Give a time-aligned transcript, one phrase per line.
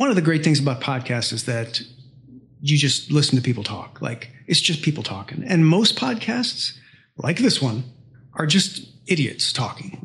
[0.00, 1.82] one of the great things about podcasts is that
[2.62, 4.00] you just listen to people talk.
[4.00, 5.44] Like it's just people talking.
[5.44, 6.72] And most podcasts,
[7.18, 7.84] like this one,
[8.32, 10.00] are just idiots talking.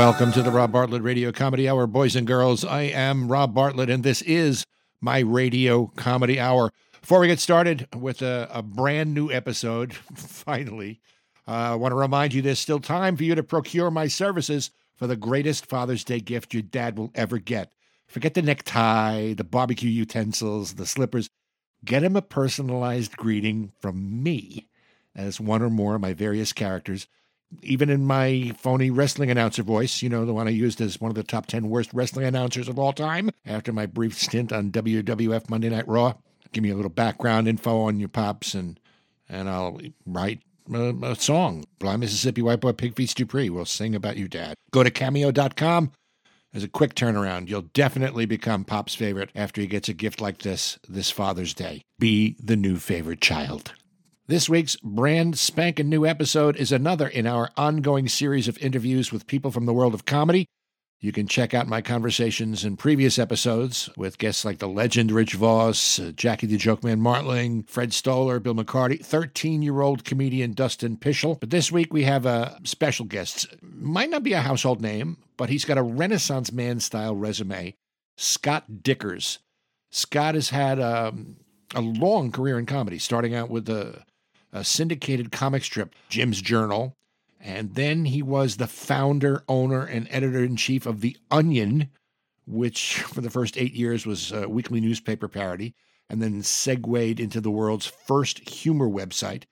[0.00, 2.64] Welcome to the Rob Bartlett Radio Comedy Hour, boys and girls.
[2.64, 4.64] I am Rob Bartlett, and this is
[4.98, 6.72] my Radio Comedy Hour.
[7.02, 11.02] Before we get started with a, a brand new episode, finally,
[11.46, 14.70] uh, I want to remind you there's still time for you to procure my services
[14.96, 17.70] for the greatest Father's Day gift your dad will ever get.
[18.08, 21.28] Forget the necktie, the barbecue utensils, the slippers.
[21.84, 24.70] Get him a personalized greeting from me
[25.14, 27.06] as one or more of my various characters
[27.62, 31.10] even in my phony wrestling announcer voice, you know, the one I used as one
[31.10, 34.70] of the top 10 worst wrestling announcers of all time after my brief stint on
[34.70, 36.14] WWF Monday Night Raw.
[36.52, 38.80] Give me a little background info on your pops, and
[39.28, 40.40] and I'll write
[40.72, 41.64] a, a song.
[41.78, 44.54] Blind Mississippi White Boy Pig Feast Dupree will sing about you, Dad.
[44.72, 45.92] Go to cameo.com.
[46.52, 47.48] As a quick turnaround.
[47.48, 51.82] You'll definitely become Pop's favorite after he gets a gift like this this Father's Day.
[52.00, 53.72] Be the new favorite child.
[54.30, 59.26] This week's brand spanking new episode is another in our ongoing series of interviews with
[59.26, 60.46] people from the world of comedy.
[61.00, 65.34] You can check out my conversations in previous episodes with guests like the legend Rich
[65.34, 70.52] Voss, uh, Jackie the Joke Man Martling, Fred Stoller, Bill McCarty, 13 year old comedian
[70.52, 71.40] Dustin Pichel.
[71.40, 73.48] But this week we have a special guest.
[73.60, 77.74] Might not be a household name, but he's got a Renaissance man style resume
[78.16, 79.38] Scott Dikkers.
[79.90, 81.38] Scott has had um,
[81.74, 84.04] a long career in comedy, starting out with the
[84.52, 86.96] a syndicated comic strip, Jim's Journal.
[87.40, 91.88] And then he was the founder, owner, and editor in chief of The Onion,
[92.46, 95.74] which for the first eight years was a weekly newspaper parody,
[96.10, 99.44] and then segued into the world's first humor website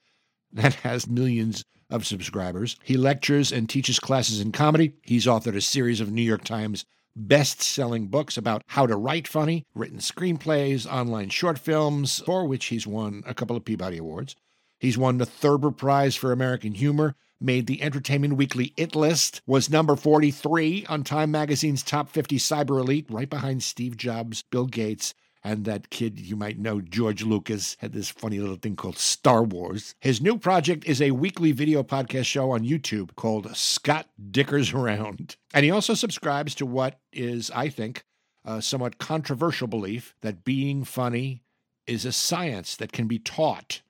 [0.51, 2.75] that has millions of subscribers.
[2.83, 4.93] He lectures and teaches classes in comedy.
[5.01, 9.27] He's authored a series of New York Times best selling books about how to write
[9.27, 14.35] funny, written screenplays, online short films, for which he's won a couple of Peabody Awards.
[14.79, 19.69] He's won the Thurber Prize for American Humor, made the Entertainment Weekly It List, was
[19.69, 25.13] number 43 on Time Magazine's Top 50 Cyber Elite, right behind Steve Jobs, Bill Gates,
[25.43, 29.43] and that kid you might know, George Lucas, had this funny little thing called Star
[29.43, 29.95] Wars.
[29.99, 35.35] His new project is a weekly video podcast show on YouTube called Scott Dikkers Around.
[35.53, 38.05] And he also subscribes to what is, I think,
[38.45, 41.43] a somewhat controversial belief that being funny
[41.85, 43.81] is a science that can be taught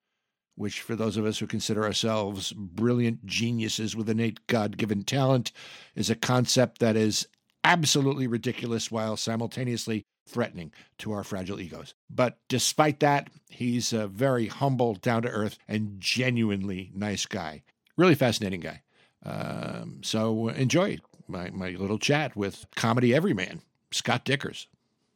[0.59, 5.53] which, for those of us who consider ourselves brilliant geniuses with innate God given talent,
[5.95, 7.29] is a concept that is
[7.63, 11.93] absolutely ridiculous while simultaneously threatening to our fragile egos.
[12.09, 17.63] But despite that, he's a very humble, down to earth, and genuinely nice guy.
[17.95, 18.81] Really fascinating guy.
[19.25, 20.97] Um, so enjoy
[21.29, 23.61] my, my little chat with comedy everyman,
[23.91, 24.65] Scott Dikkers.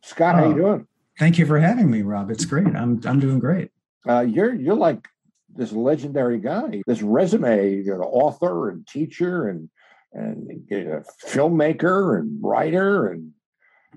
[0.04, 0.88] Scott, how you doing?
[1.20, 2.32] Thank you for having me, Rob.
[2.32, 2.68] It's great.
[2.68, 3.72] I'm I'm doing great.
[4.08, 5.08] Uh, you're you're like
[5.56, 9.70] this legendary guy, this resume, you know, author and teacher and
[10.14, 13.32] and a filmmaker and writer and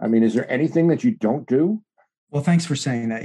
[0.01, 1.83] I mean, is there anything that you don't do?
[2.31, 3.25] Well, thanks for saying that.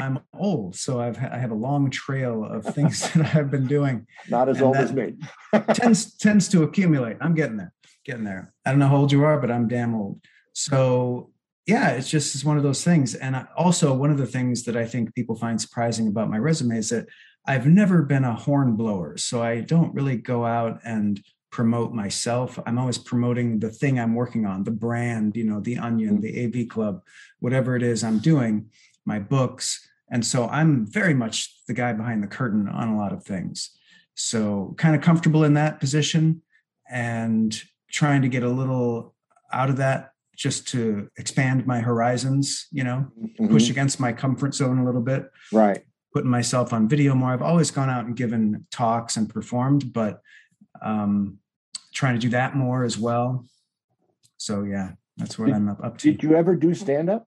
[0.00, 4.06] I'm old, so I've I have a long trail of things that I've been doing.
[4.28, 5.14] Not as old as me.
[5.74, 7.18] tends tends to accumulate.
[7.20, 7.72] I'm getting there,
[8.04, 8.54] getting there.
[8.64, 10.20] I don't know how old you are, but I'm damn old.
[10.54, 11.30] So
[11.66, 13.14] yeah, it's just it's one of those things.
[13.14, 16.38] And I, also, one of the things that I think people find surprising about my
[16.38, 17.06] resume is that
[17.46, 22.58] I've never been a horn blower, so I don't really go out and promote myself.
[22.66, 26.44] I'm always promoting the thing I'm working on, the brand, you know, the onion, the
[26.44, 27.02] AV club,
[27.40, 28.70] whatever it is I'm doing,
[29.04, 29.86] my books.
[30.10, 33.70] And so I'm very much the guy behind the curtain on a lot of things.
[34.14, 36.42] So kind of comfortable in that position
[36.90, 37.60] and
[37.90, 39.14] trying to get a little
[39.52, 43.48] out of that just to expand my horizons, you know, mm-hmm.
[43.48, 45.30] push against my comfort zone a little bit.
[45.52, 47.32] Right putting myself on video more.
[47.32, 50.20] I've always gone out and given talks and performed, but
[50.82, 51.38] um,
[51.92, 53.46] trying to do that more as well.
[54.36, 56.12] So yeah, that's what did, I'm up, up to.
[56.12, 57.26] Did you ever do stand up?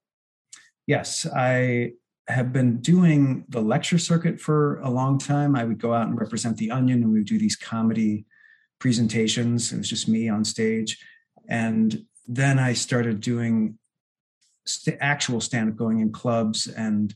[0.88, 1.94] Yes, I
[2.28, 5.56] have been doing the lecture circuit for a long time.
[5.56, 8.26] I would go out and represent the Onion, and we would do these comedy
[8.80, 9.72] presentations.
[9.72, 11.00] It was just me on stage,
[11.48, 13.78] and then I started doing
[14.66, 17.16] st- actual stand up, going in clubs and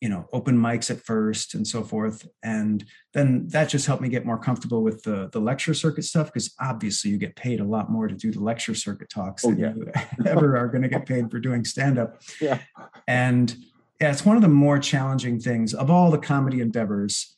[0.00, 2.26] you know open mics at first and so forth.
[2.42, 6.26] And then that just helped me get more comfortable with the the lecture circuit stuff
[6.26, 9.50] because obviously you get paid a lot more to do the lecture circuit talks oh,
[9.50, 9.74] than yeah.
[9.74, 9.92] you
[10.26, 12.58] ever are going to get paid for doing stand up yeah.
[13.06, 13.54] And
[14.00, 17.36] yeah it's one of the more challenging things of all the comedy endeavors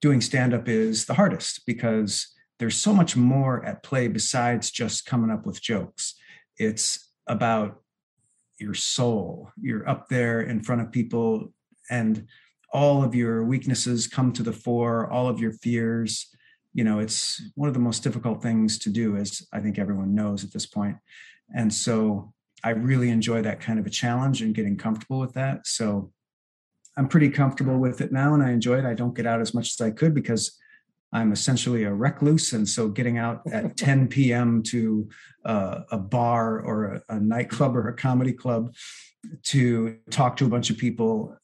[0.00, 5.06] doing stand up is the hardest because there's so much more at play besides just
[5.06, 6.14] coming up with jokes.
[6.56, 7.82] It's about
[8.58, 9.50] your soul.
[9.60, 11.52] You're up there in front of people
[11.90, 12.26] and
[12.72, 16.28] all of your weaknesses come to the fore all of your fears.
[16.74, 20.14] You know it's one of the most difficult things to do as i think everyone
[20.14, 20.96] knows at this point.
[21.54, 22.32] And so
[22.64, 25.66] i really enjoy that kind of a challenge and getting comfortable with that.
[25.66, 26.12] So
[26.96, 28.84] i'm pretty comfortable with it now and i enjoy it.
[28.84, 30.58] I don't get out as much as i could because
[31.12, 35.08] i'm essentially a recluse and so getting out at 10 p.m to
[35.46, 38.74] uh, a bar or a, a nightclub or a comedy club
[39.42, 41.36] to talk to a bunch of people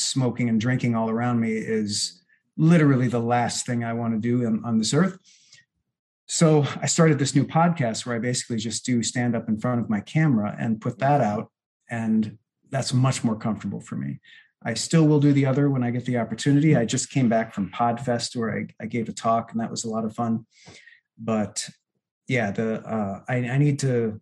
[0.00, 2.22] smoking and drinking all around me is
[2.56, 5.18] literally the last thing I want to do on, on this earth.
[6.26, 9.80] So I started this new podcast where I basically just do stand up in front
[9.80, 11.50] of my camera and put that out.
[11.88, 12.36] And
[12.70, 14.20] that's much more comfortable for me.
[14.62, 16.76] I still will do the other when I get the opportunity.
[16.76, 19.84] I just came back from Podfest where I, I gave a talk and that was
[19.84, 20.44] a lot of fun.
[21.16, 21.66] But
[22.26, 24.20] yeah, the uh, I, I need to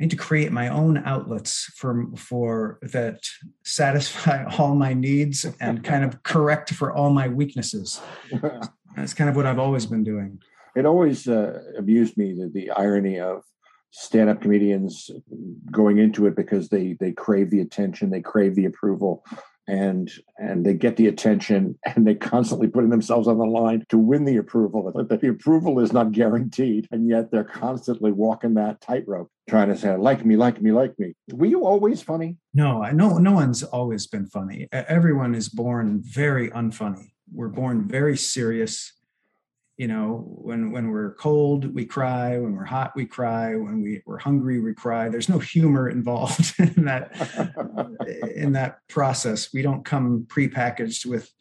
[0.00, 3.28] I need to create my own outlets for for that
[3.64, 8.00] satisfy all my needs and kind of correct for all my weaknesses.
[8.96, 10.40] That's kind of what I've always been doing.
[10.74, 13.42] It always uh, amused me the, the irony of
[13.90, 15.10] stand-up comedians
[15.70, 19.22] going into it because they they crave the attention, they crave the approval,
[19.70, 23.98] and and they get the attention and they're constantly putting themselves on the line to
[23.98, 24.92] win the approval.
[25.08, 29.76] But the approval is not guaranteed and yet they're constantly walking that tightrope trying to
[29.76, 31.14] say like me like me like me.
[31.32, 32.36] Were you always funny?
[32.52, 34.68] No i know no one's always been funny.
[34.72, 37.12] Everyone is born very unfunny.
[37.32, 38.92] We're born very serious
[39.80, 42.36] you know when when we're cold we cry.
[42.36, 43.56] When we're hot we cry.
[43.56, 45.08] When we, we're hungry we cry.
[45.08, 47.04] There's no humor involved in that
[48.36, 49.54] in that process.
[49.54, 51.32] We don't come prepackaged with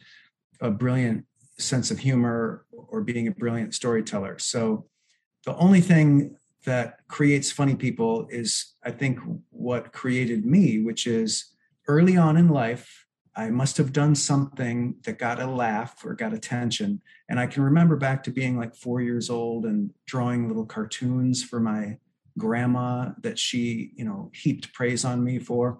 [0.61, 1.25] a brilliant
[1.57, 4.39] sense of humor or being a brilliant storyteller.
[4.39, 4.85] So
[5.45, 9.17] the only thing that creates funny people is i think
[9.49, 11.55] what created me which is
[11.87, 13.07] early on in life
[13.39, 17.01] I must have done something that got a laugh or got attention.
[17.29, 21.43] And I can remember back to being like four years old and drawing little cartoons
[21.43, 21.97] for my
[22.37, 25.79] grandma that she, you know, heaped praise on me for.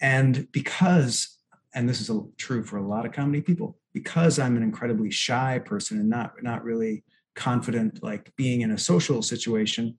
[0.00, 1.36] And because,
[1.74, 5.10] and this is a, true for a lot of comedy people, because I'm an incredibly
[5.10, 7.04] shy person and not not really
[7.34, 9.98] confident, like being in a social situation,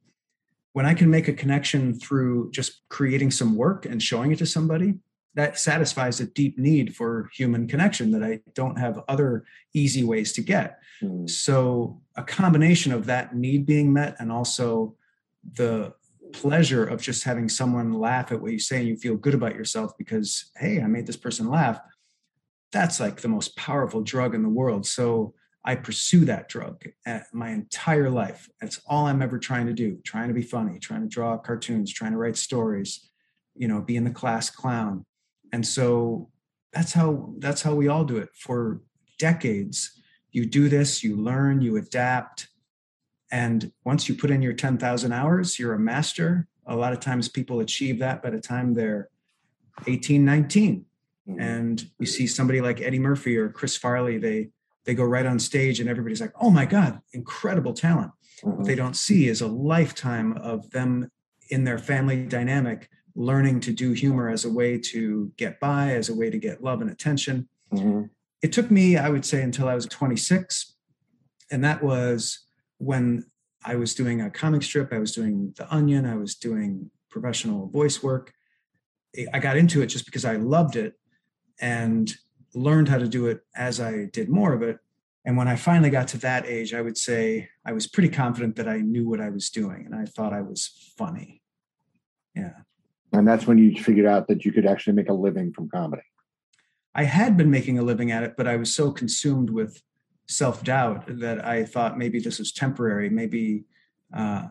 [0.74, 4.46] when I can make a connection through just creating some work and showing it to
[4.46, 4.96] somebody,
[5.36, 10.34] that satisfies a deep need for human connection that I don't have other easy ways
[10.34, 10.80] to get.
[11.02, 11.30] Mm.
[11.30, 14.96] So, a combination of that need being met and also
[15.54, 15.94] the
[16.34, 19.56] pleasure of just having someone laugh at what you say and you feel good about
[19.56, 21.80] yourself because, hey, I made this person laugh.
[22.72, 24.86] That's like the most powerful drug in the world.
[24.86, 25.34] So,
[25.64, 26.86] I pursue that drug
[27.34, 28.50] my entire life.
[28.62, 31.94] That's all I'm ever trying to do, trying to be funny, trying to draw cartoons,
[31.94, 33.10] trying to write stories,
[33.56, 35.06] you know, be in the class clown
[35.52, 36.30] and so
[36.74, 38.82] that's how that's how we all do it for
[39.18, 39.92] decades.
[40.32, 42.48] You do this you learn you adapt.
[43.32, 46.48] And once you put in your 10,000 hours you're a master.
[46.66, 49.10] A lot of times people achieve that by the time they're
[49.88, 50.86] 18 19
[51.28, 51.40] mm-hmm.
[51.40, 54.50] and you see somebody like eddie murphy or chris farley they
[54.86, 58.12] they go right on stage and everybody's like oh my god incredible talent.
[58.44, 58.58] Mm-hmm.
[58.58, 61.10] what they don't see is a lifetime of them
[61.50, 66.08] in their family dynamic learning to do humor as a way to get by, as
[66.08, 67.50] a way to get love and attention.
[67.74, 68.04] Mm-hmm.
[68.42, 70.76] It took me, I would say, until I was 26.
[71.52, 72.40] And that was
[72.78, 73.26] when
[73.66, 77.68] I was doing a comic strip, I was doing The Onion, I was doing professional
[77.68, 78.32] voice work.
[79.34, 80.94] I got into it just because I loved it
[81.60, 82.10] and
[82.56, 84.78] learned how to do it as I did more of it.
[85.26, 88.56] And when I finally got to that age, I would say I was pretty confident
[88.56, 91.42] that I knew what I was doing and I thought I was funny.
[92.34, 92.54] Yeah.
[93.12, 96.04] And that's when you figured out that you could actually make a living from comedy.
[96.94, 99.82] I had been making a living at it, but I was so consumed with
[100.28, 103.10] self doubt that I thought maybe this was temporary.
[103.10, 103.66] Maybe,
[104.14, 104.48] uh,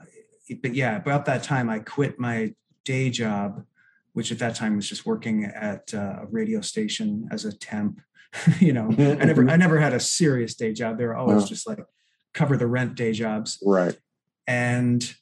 [0.62, 3.64] but yeah, about that time, I quit my day job,
[4.12, 8.00] which at that time was just working at uh, a radio station as a temp.
[8.60, 10.98] you know, I never I never had a serious day job.
[10.98, 11.78] They were always just like
[12.34, 13.58] cover the rent day jobs.
[13.64, 13.98] Right.
[14.46, 15.14] And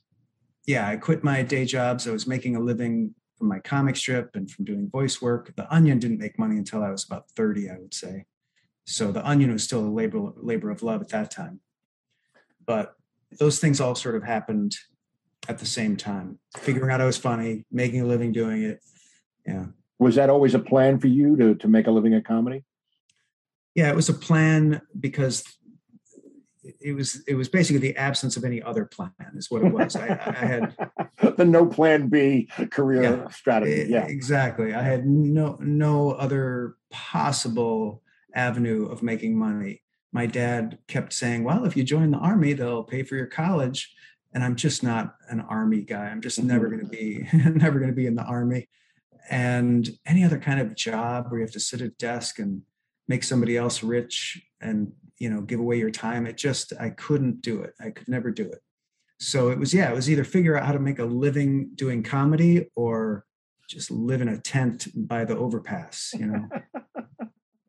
[0.67, 2.07] yeah, I quit my day jobs.
[2.09, 5.55] I was making a living from my comic strip and from doing voice work.
[5.57, 8.25] The Onion didn't make money until I was about 30, I would say.
[8.85, 11.61] So the Onion was still a labor labor of love at that time.
[12.65, 12.95] But
[13.39, 14.77] those things all sort of happened
[15.49, 16.39] at the same time.
[16.59, 18.81] Figuring out I was funny, making a living doing it.
[19.47, 19.67] Yeah.
[19.99, 22.65] Was that always a plan for you to to make a living at comedy?
[23.75, 25.45] Yeah, it was a plan because
[26.81, 29.97] it was it was basically the absence of any other plan is what it was.
[29.97, 30.77] I, I had
[31.37, 33.91] the no plan B career yeah, strategy.
[33.91, 34.75] Yeah, exactly.
[34.75, 38.03] I had no no other possible
[38.35, 39.83] avenue of making money.
[40.13, 43.95] My dad kept saying, "Well, if you join the army, they'll pay for your college."
[44.35, 46.07] And I'm just not an army guy.
[46.07, 48.69] I'm just never going to be never going to be in the army.
[49.31, 52.63] And any other kind of job where you have to sit at a desk and
[53.09, 57.41] make somebody else rich and you know give away your time it just i couldn't
[57.41, 58.63] do it i could never do it
[59.19, 62.03] so it was yeah it was either figure out how to make a living doing
[62.03, 63.25] comedy or
[63.69, 66.49] just live in a tent by the overpass you know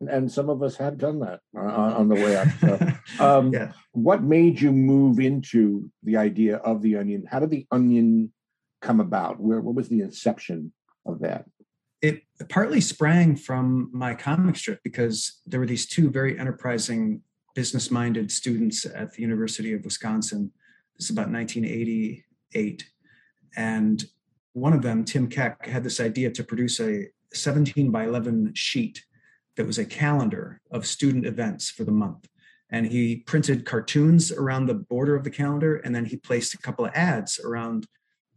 [0.10, 2.92] and some of us have done that on, on the way up so,
[3.38, 3.72] um, yeah.
[3.92, 8.32] what made you move into the idea of the onion how did the onion
[8.80, 10.72] come about where what was the inception
[11.06, 11.46] of that
[12.00, 17.22] it partly sprang from my comic strip because there were these two very enterprising
[17.54, 20.52] business minded students at the University of Wisconsin.
[20.98, 22.84] Is about 1988.
[23.56, 24.04] And
[24.52, 29.04] one of them, Tim Keck, had this idea to produce a 17 by 11 sheet
[29.56, 32.28] that was a calendar of student events for the month.
[32.70, 36.58] And he printed cartoons around the border of the calendar, and then he placed a
[36.58, 37.86] couple of ads around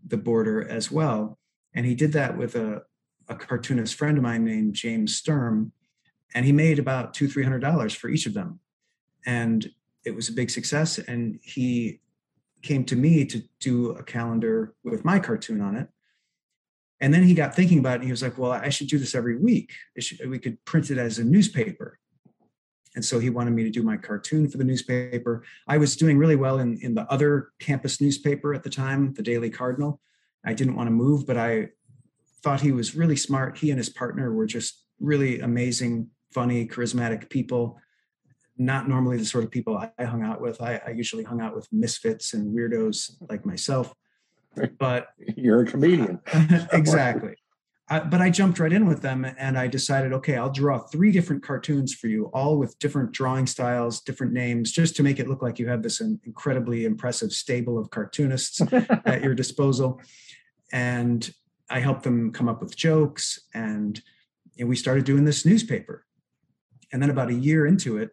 [0.06, 1.38] the border as well.
[1.74, 2.84] And he did that with a,
[3.28, 5.74] a cartoonist friend of mine named James Sturm,
[6.34, 8.60] and he made about two, three hundred dollars for each of them
[9.26, 9.70] and
[10.04, 10.98] it was a big success.
[10.98, 12.00] And he
[12.62, 15.88] came to me to do a calendar with my cartoon on it.
[17.00, 17.96] And then he got thinking about it.
[17.96, 19.72] And he was like, "Well, I should do this every week.
[19.98, 22.00] Should, we could print it as a newspaper."
[22.96, 25.44] And so he wanted me to do my cartoon for the newspaper.
[25.68, 29.24] I was doing really well in, in the other campus newspaper at the time, the
[29.24, 30.02] Daily Cardinal.
[30.46, 31.70] I didn't want to move, but I
[32.44, 33.58] thought he was really smart.
[33.58, 37.80] He and his partner were just really amazing, funny, charismatic people
[38.62, 40.62] not normally the sort of people I hung out with.
[40.62, 43.94] I, I usually hung out with misfits and weirdos like myself.
[44.78, 46.20] But you're a comedian.
[46.72, 47.36] exactly.
[47.90, 51.12] I, but I jumped right in with them and I decided, okay, I'll draw three
[51.12, 55.28] different cartoons for you, all with different drawing styles, different names, just to make it
[55.28, 58.62] look like you have this incredibly impressive stable of cartoonists
[59.06, 60.00] at your disposal.
[60.72, 61.30] And
[61.70, 64.00] I helped them come up with jokes and,
[64.58, 66.06] and we started doing this newspaper.
[66.94, 68.12] And then about a year into it,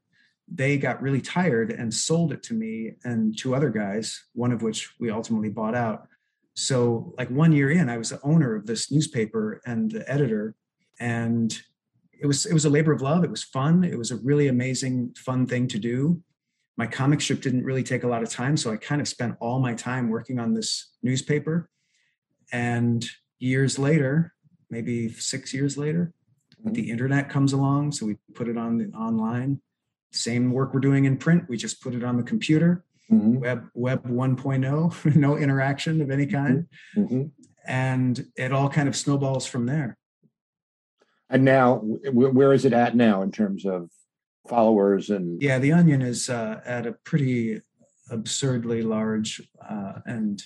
[0.52, 4.62] they got really tired and sold it to me and two other guys, one of
[4.62, 6.08] which we ultimately bought out.
[6.54, 10.56] So, like one year in, I was the owner of this newspaper and the editor,
[10.98, 11.56] and
[12.18, 13.22] it was it was a labor of love.
[13.22, 13.84] It was fun.
[13.84, 16.20] It was a really amazing, fun thing to do.
[16.76, 19.36] My comic strip didn't really take a lot of time, so I kind of spent
[19.40, 21.70] all my time working on this newspaper.
[22.52, 23.04] And
[23.38, 24.34] years later,
[24.70, 26.12] maybe six years later,
[26.64, 26.90] the mm-hmm.
[26.90, 29.60] internet comes along, so we put it on the online
[30.12, 33.38] same work we're doing in print we just put it on the computer mm-hmm.
[33.38, 36.36] web web 1.0 no interaction of any mm-hmm.
[36.36, 37.22] kind mm-hmm.
[37.66, 39.96] and it all kind of snowballs from there
[41.30, 43.90] and now where is it at now in terms of
[44.48, 47.60] followers and yeah the onion is uh, at a pretty
[48.10, 50.44] absurdly large uh, and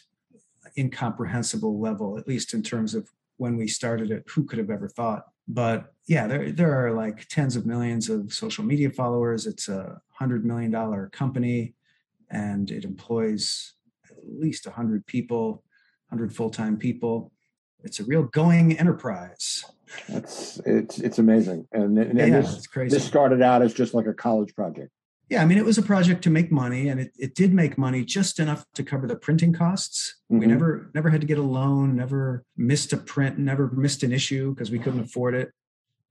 [0.76, 4.88] incomprehensible level at least in terms of when we started it who could have ever
[4.88, 9.46] thought but yeah, there there are like tens of millions of social media followers.
[9.46, 11.74] It's a hundred million dollar company,
[12.30, 13.74] and it employs
[14.10, 15.62] at least a hundred people,
[16.10, 17.32] hundred full time people.
[17.84, 19.64] It's a real going enterprise.
[20.08, 22.96] That's it's it's amazing, and, and, yeah, this, it's crazy.
[22.96, 24.90] This started out as just like a college project.
[25.32, 27.78] Yeah, I mean, it was a project to make money, and it, it did make
[27.78, 30.16] money just enough to cover the printing costs.
[30.30, 30.40] Mm-hmm.
[30.40, 34.12] We never never had to get a loan, never missed a print, never missed an
[34.12, 35.52] issue because we couldn't afford it.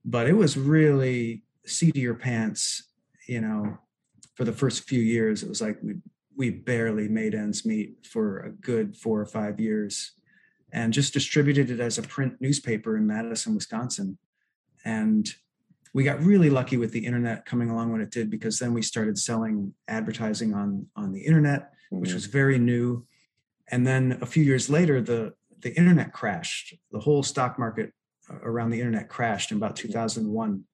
[0.04, 2.90] But it was really seat of your pants,
[3.28, 3.78] you know.
[4.34, 5.94] For the first few years, it was like we
[6.36, 10.14] we barely made ends meet for a good four or five years,
[10.72, 14.18] and just distributed it as a print newspaper in Madison, Wisconsin,
[14.84, 15.32] and
[15.94, 18.82] we got really lucky with the internet coming along when it did because then we
[18.82, 22.00] started selling advertising on on the internet mm-hmm.
[22.00, 23.06] which was very new.
[23.70, 26.74] And then a few years later the the internet crashed.
[26.90, 27.92] The whole stock market
[28.42, 30.64] around the internet crashed in about 2001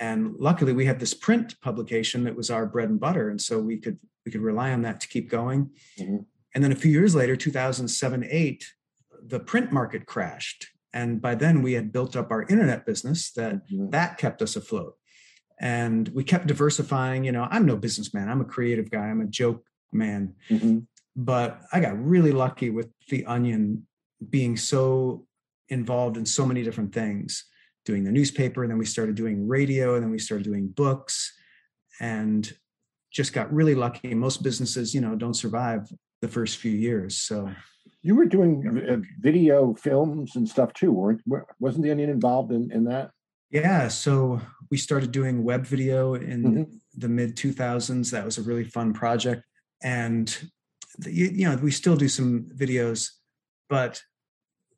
[0.00, 3.60] and luckily we had this print publication that was our bread and butter and so
[3.60, 5.70] we could we could rely on that to keep going.
[5.98, 6.18] Mm-hmm.
[6.54, 8.64] and then a few years later 2007 8
[9.26, 13.54] the print market crashed and by then we had built up our internet business that
[13.54, 13.90] mm-hmm.
[13.90, 14.94] that kept us afloat.
[15.60, 18.30] And we kept diversifying you know i'm no businessman.
[18.30, 19.06] I'm a creative guy.
[19.06, 20.34] I'm a joke man.
[20.50, 20.78] Mm-hmm.
[21.14, 23.86] but i got really lucky with the onion
[24.30, 25.26] being so
[25.68, 27.44] involved in so many different things
[27.84, 31.32] doing the newspaper and then we started doing radio and then we started doing books
[32.00, 32.52] and
[33.12, 34.12] just got really lucky.
[34.14, 35.88] Most businesses you know don't survive
[36.20, 37.16] the first few years.
[37.16, 37.50] So
[38.04, 41.20] you were doing uh, video films and stuff too weren't
[41.58, 43.10] wasn't the onion involved in, in that
[43.50, 46.62] yeah so we started doing web video in mm-hmm.
[46.96, 49.42] the mid 2000s that was a really fun project
[49.82, 50.50] and
[50.98, 53.08] the, you, know we still do some videos
[53.68, 54.00] but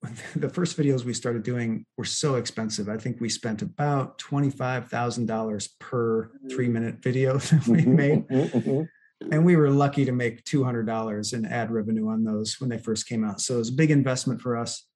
[0.37, 2.89] the first videos we started doing were so expensive.
[2.89, 8.89] I think we spent about $25,000 per three minute video that we mm-hmm, made.
[9.33, 13.09] And we were lucky to make $200 in ad revenue on those when they first
[13.09, 13.41] came out.
[13.41, 14.87] So it was a big investment for us,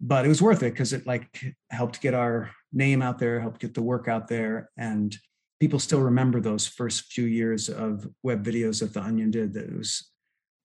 [0.00, 3.60] but it was worth it because it like helped get our name out there, helped
[3.60, 4.70] get the work out there.
[4.76, 5.16] And
[5.58, 9.54] people still remember those first few years of web videos that the Onion did.
[9.54, 10.10] That was,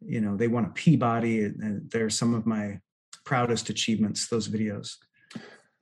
[0.02, 1.46] you know, they won a Peabody.
[1.46, 2.80] And they're some of my
[3.26, 4.96] proudest achievements those videos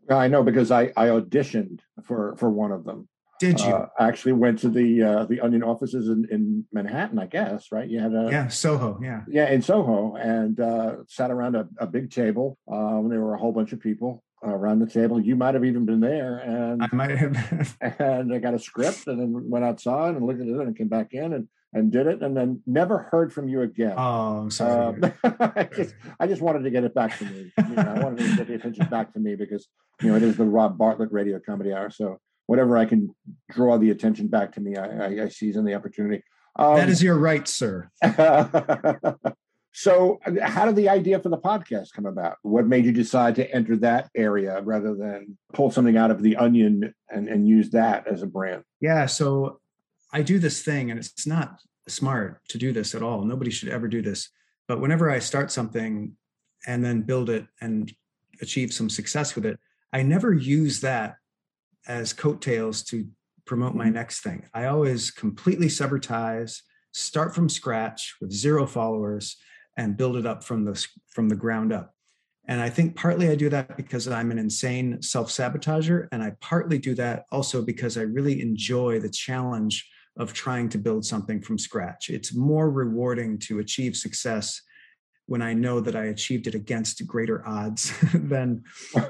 [0.09, 3.07] i know because i i auditioned for for one of them
[3.43, 7.25] did you uh, actually went to the uh, the onion offices in, in manhattan i
[7.25, 11.55] guess right you had a yeah soho yeah yeah in soho and uh, sat around
[11.55, 14.87] a, a big table uh, when there were a whole bunch of people around the
[14.87, 18.59] table you might have even been there and i might have and i got a
[18.59, 21.91] script and then went outside and looked at it and came back in and and
[21.91, 23.95] did it and then never heard from you again.
[23.97, 25.01] Oh, sorry.
[25.01, 27.51] Um, I, just, I just wanted to get it back to me.
[27.57, 29.67] You know, I wanted to get the attention back to me because,
[30.01, 31.89] you know, it is the Rob Bartlett Radio Comedy Hour.
[31.89, 32.19] So
[32.53, 33.15] whatever I can
[33.49, 36.23] draw the attention back to me, I, I, I seize in the opportunity.
[36.55, 37.89] Um, that is your right, sir.
[39.73, 42.37] so how did the idea for the podcast come about?
[42.43, 46.35] What made you decide to enter that area rather than pull something out of the
[46.37, 48.63] onion and, and use that as a brand?
[48.79, 49.07] Yeah.
[49.07, 49.59] So
[50.11, 53.23] I do this thing and it's not smart to do this at all.
[53.25, 54.29] Nobody should ever do this.
[54.67, 56.15] But whenever I start something
[56.67, 57.91] and then build it and
[58.43, 59.59] achieve some success with it,
[59.91, 61.15] I never use that
[61.87, 63.05] as coattails to
[63.45, 63.95] promote my mm-hmm.
[63.95, 64.47] next thing.
[64.53, 69.37] I always completely sever ties, start from scratch with zero followers
[69.77, 71.93] and build it up from the from the ground up.
[72.47, 76.77] And I think partly I do that because I'm an insane self-sabotager and I partly
[76.77, 81.57] do that also because I really enjoy the challenge of trying to build something from
[81.57, 82.09] scratch.
[82.09, 84.61] It's more rewarding to achieve success
[85.25, 88.63] when I know that I achieved it against greater odds than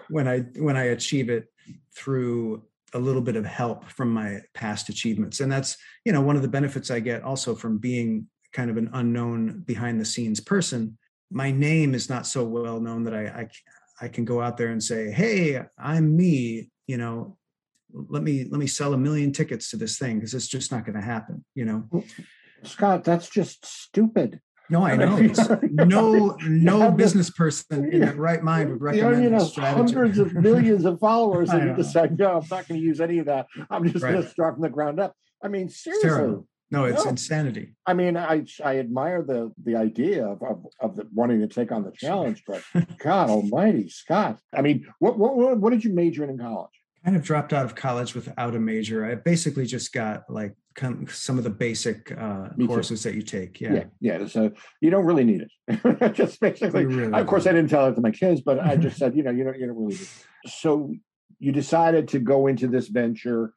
[0.10, 1.48] when I when I achieve it
[1.96, 5.40] through a little bit of help from my past achievements.
[5.40, 8.78] And that's, you know, one of the benefits I get also from being kind of
[8.78, 10.98] an unknown behind the scenes person.
[11.32, 13.48] My name is not so well known that I, I
[14.02, 17.38] I can go out there and say, "Hey, I'm me," you know,
[17.94, 20.86] let me let me sell a million tickets to this thing because it's just not
[20.86, 21.88] going to happen you know
[22.64, 24.40] scott that's just stupid
[24.74, 25.18] no i know
[25.72, 30.86] no no business person in the right mind would recommend you know, hundreds of millions
[30.86, 33.88] of followers and you decide no i'm not going to use any of that i'm
[33.90, 34.14] just right.
[34.14, 37.12] going to start from the ground up i mean seriously no, it's no.
[37.12, 37.76] insanity.
[37.86, 41.72] I mean, I I admire the the idea of of, of the, wanting to take
[41.72, 42.64] on the challenge, but
[42.98, 44.40] God Almighty, Scott!
[44.52, 46.72] I mean, what what what did you major in in college?
[47.04, 49.06] Kind of dropped out of college without a major.
[49.06, 50.56] I basically just got like
[51.10, 53.60] some of the basic uh, courses that you take.
[53.60, 53.74] Yeah.
[53.74, 54.20] yeah.
[54.20, 54.28] Yeah.
[54.28, 56.14] So you don't really need it.
[56.14, 58.98] just basically, really of course, I didn't tell it to my kids, but I just
[59.00, 60.50] said, you know, you don't, you don't really need it.
[60.50, 60.94] So
[61.40, 63.54] you decided to go into this venture.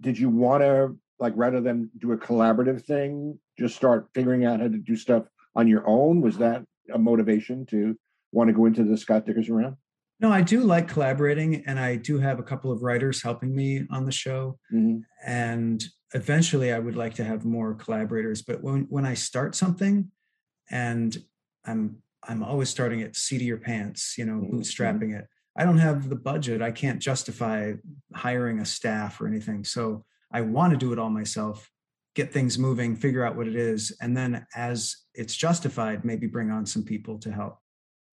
[0.00, 4.60] Did you want to, like, rather than do a collaborative thing, just start figuring out
[4.60, 5.24] how to do stuff
[5.54, 6.20] on your own?
[6.20, 7.96] Was that a motivation to
[8.32, 9.76] want to go into the Scott Dikkers around?
[10.22, 13.84] No, I do like collaborating, and I do have a couple of writers helping me
[13.90, 14.56] on the show.
[14.72, 14.98] Mm-hmm.
[15.26, 18.40] And eventually, I would like to have more collaborators.
[18.40, 20.12] But when when I start something,
[20.70, 21.16] and
[21.66, 24.58] I'm I'm always starting at seat of your pants, you know, mm-hmm.
[24.58, 25.26] bootstrapping it.
[25.56, 26.62] I don't have the budget.
[26.62, 27.72] I can't justify
[28.14, 29.64] hiring a staff or anything.
[29.64, 31.68] So I want to do it all myself,
[32.14, 36.50] get things moving, figure out what it is, and then as it's justified, maybe bring
[36.50, 37.58] on some people to help.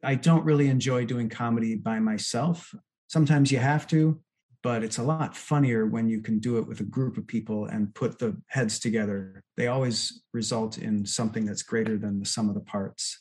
[0.03, 2.73] I don't really enjoy doing comedy by myself.
[3.07, 4.19] Sometimes you have to,
[4.61, 7.65] but it's a lot funnier when you can do it with a group of people
[7.65, 9.43] and put the heads together.
[9.57, 13.19] They always result in something that's greater than the sum of the parts.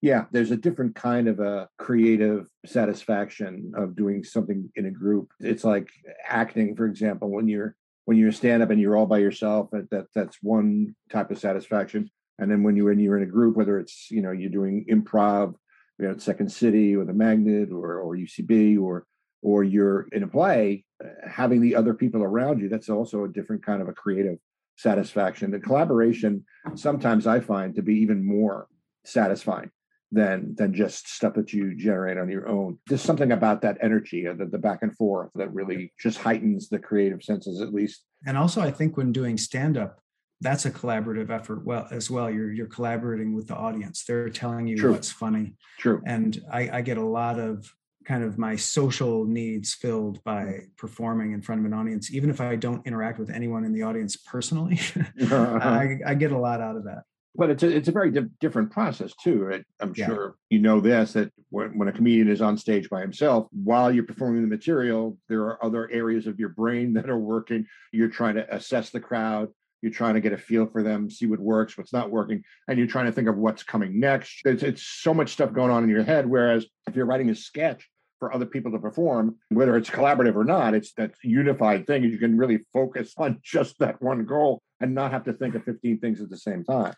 [0.00, 5.32] Yeah, there's a different kind of a creative satisfaction of doing something in a group.
[5.40, 5.88] It's like
[6.24, 10.06] acting, for example, when you're when you're stand up and you're all by yourself, that
[10.14, 12.10] that's one type of satisfaction.
[12.38, 14.86] And then when you when you're in a group, whether it's you know you're doing
[14.88, 15.56] improv,
[15.98, 19.06] you know, at Second City or the Magnet or or UCB or
[19.42, 23.28] or you're in a play, uh, having the other people around you, that's also a
[23.28, 24.38] different kind of a creative
[24.76, 25.50] satisfaction.
[25.50, 28.68] The collaboration sometimes I find to be even more
[29.04, 29.70] satisfying
[30.10, 32.78] than than just stuff that you generate on your own.
[32.86, 36.68] There's something about that energy, uh, the, the back and forth, that really just heightens
[36.68, 38.04] the creative senses, at least.
[38.26, 40.00] And also, I think when doing stand up,
[40.40, 44.66] that's a collaborative effort well as well you're you're collaborating with the audience they're telling
[44.66, 44.92] you True.
[44.92, 46.00] what's funny True.
[46.06, 47.72] and I, I get a lot of
[48.04, 52.40] kind of my social needs filled by performing in front of an audience even if
[52.40, 54.80] i don't interact with anyone in the audience personally
[55.22, 55.94] uh-huh, I, uh-huh.
[56.06, 57.02] I get a lot out of that
[57.38, 59.44] but it's a, it's a very di- different process too.
[59.44, 59.64] Right?
[59.80, 60.06] I'm Yeah.
[60.06, 63.92] sure you know this that when, when a comedian is on stage by himself, while
[63.92, 67.66] you're performing the material, there are other areas of your brain that are working.
[67.92, 69.50] You're trying to assess the crowd.
[69.82, 72.78] You're trying to get a feel for them, see what works, what's not working, and
[72.78, 74.40] you're trying to think of what's coming next.
[74.44, 76.26] It's, it's so much stuff going on in your head.
[76.26, 77.88] Whereas if you're writing a sketch
[78.18, 82.02] for other people to perform, whether it's collaborative or not, it's that unified thing.
[82.02, 85.64] You can really focus on just that one goal and not have to think of
[85.64, 86.94] 15 things at the same time.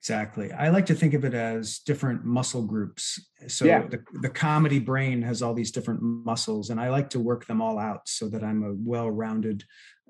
[0.00, 0.50] Exactly.
[0.50, 3.20] I like to think of it as different muscle groups.
[3.48, 3.86] So Yeah.
[3.86, 7.60] the, the comedy brain has all these different muscles, and I like to work them
[7.60, 9.64] all out so that I'm a well rounded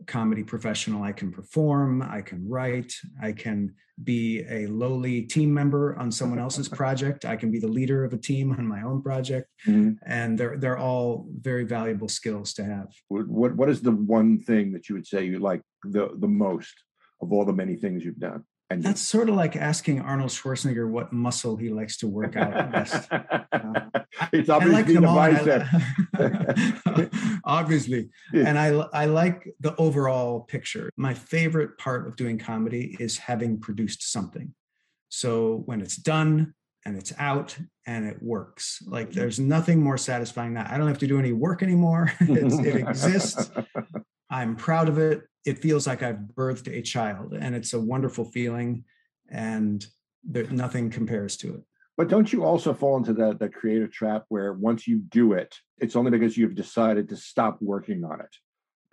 [0.07, 1.03] comedy professional.
[1.03, 6.39] I can perform, I can write, I can be a lowly team member on someone
[6.39, 9.49] else's project, I can be the leader of a team on my own project.
[9.67, 9.97] Mhm.
[10.07, 12.89] And they're, they're all very valuable skills to have.
[13.09, 16.29] What, what what is the one thing that you would say you like the the
[16.29, 16.75] most
[17.21, 18.45] of all the many things you've done?
[18.71, 22.73] And That's sort of like asking Arnold Schwarzenegger what muscle he likes to work out
[22.73, 23.09] best.
[23.53, 25.67] Uh, it's I like obviously them the bicep.
[26.15, 28.45] I- obviously, Yeah.
[28.49, 30.91] and I I like the overall picture.
[30.97, 34.55] My favorite part of doing comedy is having produced something.
[35.09, 36.55] So when it's done
[36.85, 37.57] and it's out
[37.87, 39.21] and it works, like mm-hmm.
[39.21, 40.73] there's nothing more satisfying than that.
[40.73, 42.13] I don't have to do any work anymore.
[42.21, 43.51] it exists.
[44.31, 45.23] I'm proud of it.
[45.45, 48.85] It feels like I've birthed a child, and it's a wonderful feeling.
[49.31, 49.85] And
[50.25, 51.63] there, nothing compares to it.
[51.97, 55.55] But don't you also fall into that that creative trap where once you do it,
[55.79, 58.35] it's only because you've decided to stop working on it?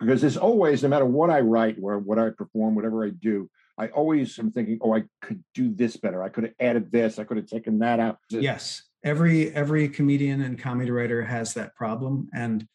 [0.00, 3.50] Because there's always, no matter what I write or what I perform, whatever I do,
[3.78, 6.22] I always am thinking, oh, I could do this better.
[6.22, 7.18] I could have added this.
[7.18, 8.18] I could have taken that out.
[8.30, 12.66] Yes, every every comedian and comedy writer has that problem, and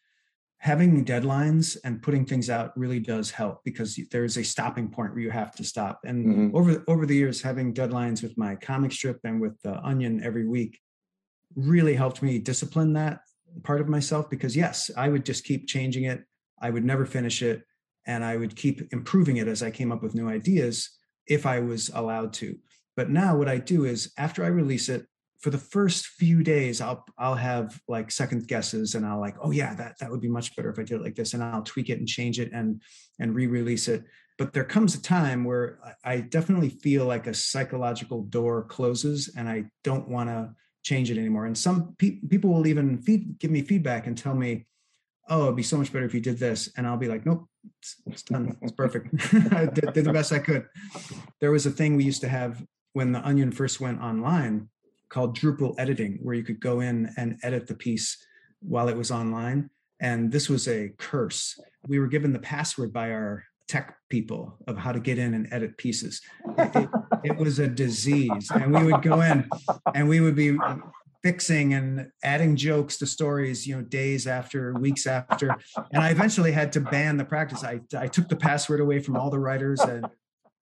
[0.64, 5.20] having deadlines and putting things out really does help because there's a stopping point where
[5.20, 6.00] you have to stop.
[6.06, 6.54] And Mhm.
[6.54, 10.48] over over the years, having deadlines with my comic strip and with the Onion every
[10.48, 10.80] week
[11.54, 13.20] really helped me discipline that
[13.62, 16.24] part of myself because yes, I would just keep changing it.
[16.58, 17.62] I would never finish it,
[18.06, 20.88] and I would keep improving it as I came up with new ideas
[21.26, 22.58] if I was allowed to.
[22.96, 25.06] But now what I do is after I release it,
[25.44, 29.50] for the first few days, I'll I'll have like second guesses and I'll like, oh
[29.50, 31.62] yeah, that that would be much better if I did it like this, and I'll
[31.62, 32.80] tweak it and change it and
[33.20, 34.04] and re-release it.
[34.38, 39.46] But there comes a time where I definitely feel like a psychological door closes and
[39.46, 41.44] I don't want to change it anymore.
[41.44, 44.66] And some pe- people will even feed, give me feedback and tell me,
[45.28, 46.72] oh, it'd be so much better if you did this.
[46.76, 47.46] And I'll be like, nope,
[47.78, 48.56] it's, it's done.
[48.60, 49.14] It's perfect.
[49.52, 50.66] I did, did the best I could.
[51.40, 52.60] There was a thing we used to have
[52.94, 54.68] when the Onion first went online
[55.14, 58.18] called Drupal editing, where you could go in and edit the piece
[58.60, 59.70] while it was online.
[60.00, 61.56] And this was a curse.
[61.86, 65.46] We were given the password by our tech people of how to get in and
[65.52, 66.20] edit pieces.
[66.58, 66.88] It,
[67.22, 68.50] it- was a disease.
[68.50, 69.48] And we would go in
[69.94, 70.58] and we would be
[71.22, 75.56] fixing and adding jokes to stories, you know, days after, weeks after.
[75.92, 77.62] And I eventually had to ban the practice.
[77.62, 80.06] I, I took the password away from all the writers and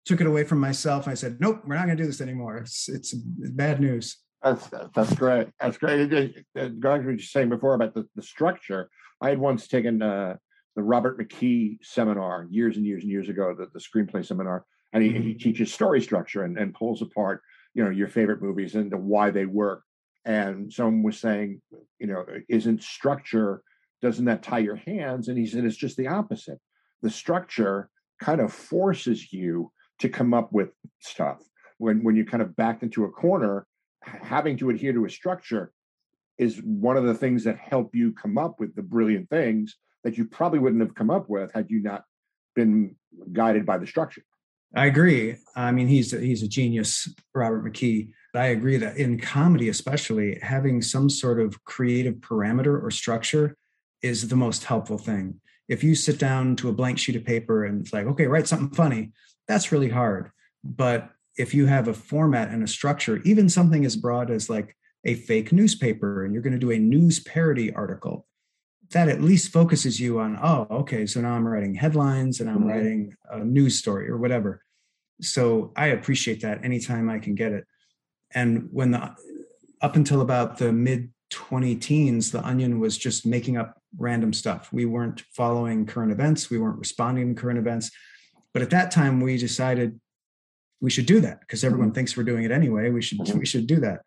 [0.04, 1.06] took it away from myself.
[1.06, 2.58] I said, nope, we're not going to do this anymore.
[2.58, 4.18] It's, it's bad news.
[4.42, 5.48] That's that's great.
[5.60, 6.08] That's great.
[6.08, 8.88] Going to what you're saying before about the, the structure,
[9.20, 10.36] I had once taken uh,
[10.76, 15.02] the Robert McKee seminar years and years and years ago, the, the screenplay seminar, and
[15.02, 17.42] he, he teaches story structure and, and pulls apart,
[17.74, 19.82] you know, your favorite movies and the why they work.
[20.24, 21.60] And someone was saying,
[21.98, 23.62] you know, isn't structure,
[24.00, 25.28] doesn't that tie your hands?
[25.28, 26.60] And he said, it's just the opposite.
[27.02, 31.38] The structure kind of forces you to come up with stuff.
[31.78, 33.66] When when you kind of backed into a corner,
[34.02, 35.72] having to adhere to a structure
[36.38, 40.16] is one of the things that help you come up with the brilliant things that
[40.16, 42.04] you probably wouldn't have come up with had you not
[42.54, 42.96] been
[43.32, 44.22] guided by the structure.
[44.74, 45.36] I agree.
[45.56, 48.10] I mean, he's he's a genius, Robert McKee.
[48.34, 53.56] I agree that in comedy, especially, having some sort of creative parameter or structure
[54.02, 55.40] is the most helpful thing.
[55.68, 58.46] If you sit down to a blank sheet of paper and it's like, okay, write
[58.46, 59.12] something funny,
[59.48, 60.30] that's really hard.
[60.62, 61.10] But
[61.40, 65.14] if you have a format and a structure, even something as broad as like a
[65.14, 68.26] fake newspaper and you're going to do a news parody article,
[68.90, 72.58] that at least focuses you on, oh, okay, so now I'm writing headlines and I'm
[72.58, 72.68] mm-hmm.
[72.68, 74.62] writing a news story or whatever.
[75.22, 77.66] So I appreciate that anytime I can get it.
[78.32, 79.14] And when the
[79.80, 84.72] up until about the mid 20 teens, the onion was just making up random stuff.
[84.72, 87.90] We weren't following current events, we weren't responding to current events.
[88.52, 90.00] But at that time, we decided
[90.80, 91.94] we should do that because everyone mm-hmm.
[91.94, 92.90] thinks we're doing it anyway.
[92.90, 93.38] We should mm-hmm.
[93.38, 94.00] we should do that.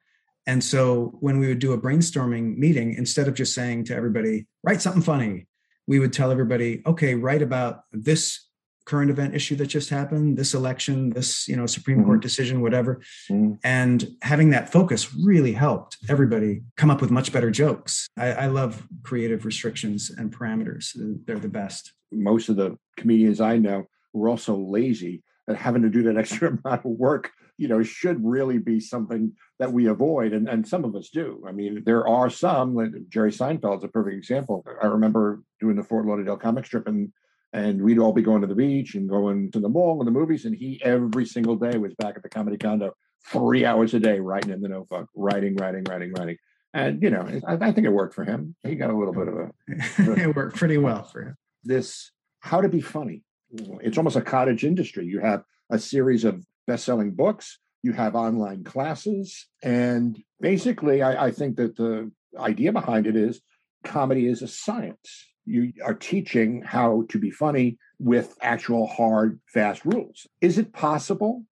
[0.46, 4.46] And so when we would do a brainstorming meeting, instead of just saying to everybody,
[4.64, 5.48] write something funny,
[5.88, 8.48] we would tell everybody, okay, write about this
[8.86, 12.08] current event issue that just happened, this election, this, you know, Supreme mm-hmm.
[12.08, 13.02] Court decision, whatever.
[13.30, 13.54] Mm-hmm.
[13.64, 18.08] And having that focus really helped everybody come up with much better jokes.
[18.18, 20.92] I, I love creative restrictions and parameters.
[21.26, 21.94] They're the best.
[22.12, 26.50] Most of the comedians I know were also lazy and having to do that extra
[26.50, 30.84] amount of work you know should really be something that we avoid and, and some
[30.84, 31.44] of us do.
[31.48, 34.66] I mean there are some like jerry seinfeld's a perfect example.
[34.82, 37.12] I remember doing the fort lauderdale comic strip and
[37.54, 40.12] and we'd all be going to the beach and going to the mall and the
[40.12, 42.94] movies and he every single day was back at the comedy condo
[43.28, 46.38] three hours a day writing in the notebook writing writing writing writing.
[46.74, 48.56] And you know I, I think it worked for him.
[48.64, 49.52] He got a little bit of a
[50.22, 51.38] it worked pretty well for him.
[51.64, 53.24] this how to be funny
[53.54, 55.06] it's almost a cottage industry.
[55.06, 61.32] You have a series of best-selling books, you have online classes, and basically, I, I
[61.32, 63.42] think that the idea behind it is
[63.84, 65.28] comedy is a science.
[65.46, 70.26] You are teaching how to be funny with actual hard, fast rules.
[70.42, 71.44] Is it possible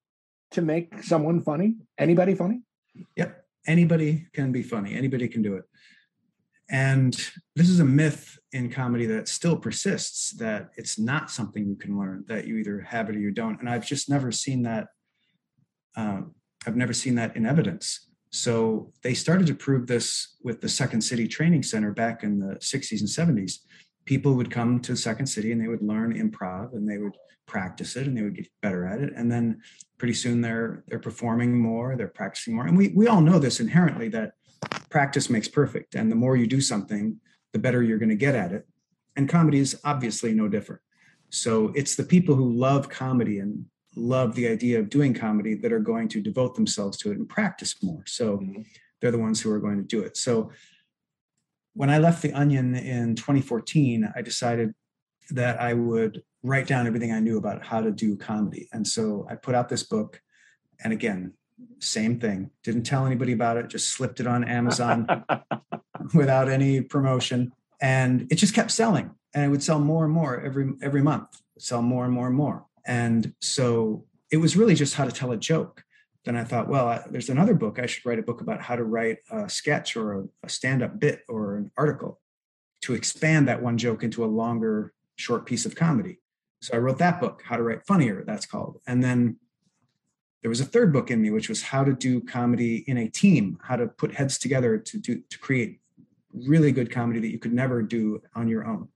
[0.52, 1.76] to make someone funny?
[1.98, 2.62] Anybody funny?
[3.18, 3.46] Yep.
[3.68, 4.96] Anybody can be funny.
[4.96, 5.66] Anybody can do it.
[6.72, 7.14] And
[7.56, 12.00] this is a myth in comedy that still persists that it's not something you can
[12.00, 13.60] learn, that you either have it or you don't.
[13.60, 14.88] And I've just never seen that.
[15.98, 16.34] Um,
[16.66, 18.08] I've never seen that in evidence.
[18.32, 22.56] So they started to prove this with the Second City Training Center back in the
[22.56, 23.56] 60s and 70s.
[24.06, 27.98] People would come to Second City and they would learn improv and they would practice
[27.98, 29.12] it and they would get better at it.
[29.18, 29.62] And then
[29.98, 32.66] pretty soon they're they're performing more, they're practicing more.
[32.66, 34.32] And we we all know this inherently that
[34.89, 35.95] practice makes perfect.
[35.95, 37.19] And the more you do something,
[37.54, 38.67] the better you're going to get at it.
[39.15, 40.82] And comedy is obviously no different.
[41.30, 45.74] So it's the people who love comedy and love the idea of doing comedy that
[45.74, 48.04] are going to devote themselves to it and practice more.
[48.06, 48.62] So mm-hmm.
[49.00, 50.17] they're the ones who are going to do it.
[50.17, 50.52] So
[51.74, 54.74] when I left The Onion in 2014, I decided
[55.30, 58.67] that I would write down everything I knew about how to do comedy.
[58.74, 60.21] And so I put out this book.
[60.84, 61.34] And again,
[61.80, 62.52] same thing.
[62.63, 65.08] Didn't tell anybody about it, just slipped it on Amazon
[66.13, 67.52] without any promotion.
[67.82, 69.12] And it just kept selling.
[69.34, 72.36] And it would sell more and more every every month, sell more and more and
[72.36, 72.65] more.
[72.86, 75.84] And so it was really just how to tell a joke.
[76.26, 77.80] Then I thought, well, I, there's another book.
[77.80, 81.00] I should write a book about how to write a sketch or a, a stand-up
[81.00, 82.19] bit or an article
[82.84, 86.19] to expand that one joke into a longer, short piece of comedy.
[86.62, 88.80] So I wrote that book, How to Write Funnier, that's called.
[88.86, 89.38] And then
[90.41, 93.08] there was a third book in me which was how to do comedy in a
[93.08, 95.80] team how to put heads together to do to create
[96.34, 98.88] really good comedy that you could never do on your own.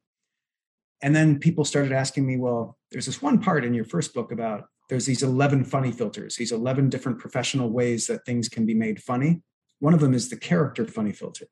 [1.01, 4.31] And then people started asking me well there's this one part in your first book
[4.31, 8.73] about there's these 11 funny filters these 11 different professional ways that things can be
[8.73, 9.41] made funny.
[9.79, 11.47] One of them is the character funny filter.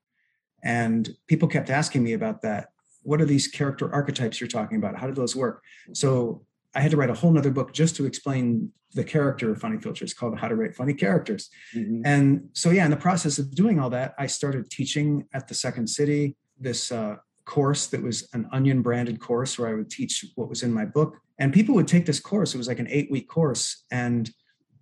[0.62, 2.68] And people kept asking me about that.
[3.02, 4.96] What are these character archetypes you're talking about?
[4.96, 5.62] How do those work?
[5.92, 9.60] So I had to write a whole nother book just to explain the character of
[9.60, 11.50] funny filters called How to Write Funny Characters.
[11.74, 12.02] Mm-hmm.
[12.04, 15.54] And so, yeah, in the process of doing all that, I started teaching at the
[15.54, 20.24] Second City this uh, course that was an onion branded course where I would teach
[20.36, 21.18] what was in my book.
[21.38, 22.54] And people would take this course.
[22.54, 23.84] It was like an eight week course.
[23.90, 24.30] And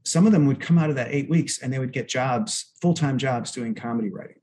[0.04, 2.72] some of them would come out of that eight weeks and they would get jobs,
[2.80, 4.40] full time jobs doing comedy writing.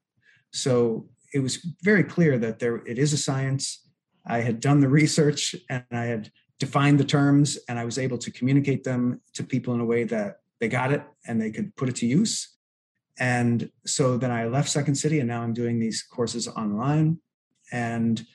[0.52, 3.86] So it was very clear that there it is a science.
[4.26, 8.18] I had done the research and I had defined the terms and I was able
[8.20, 11.76] to communicate them to people in a way that they got it and they could
[11.76, 12.56] put it to use.
[13.18, 17.20] And so then I left Second City and now I'm doing these courses online
[17.72, 18.26] and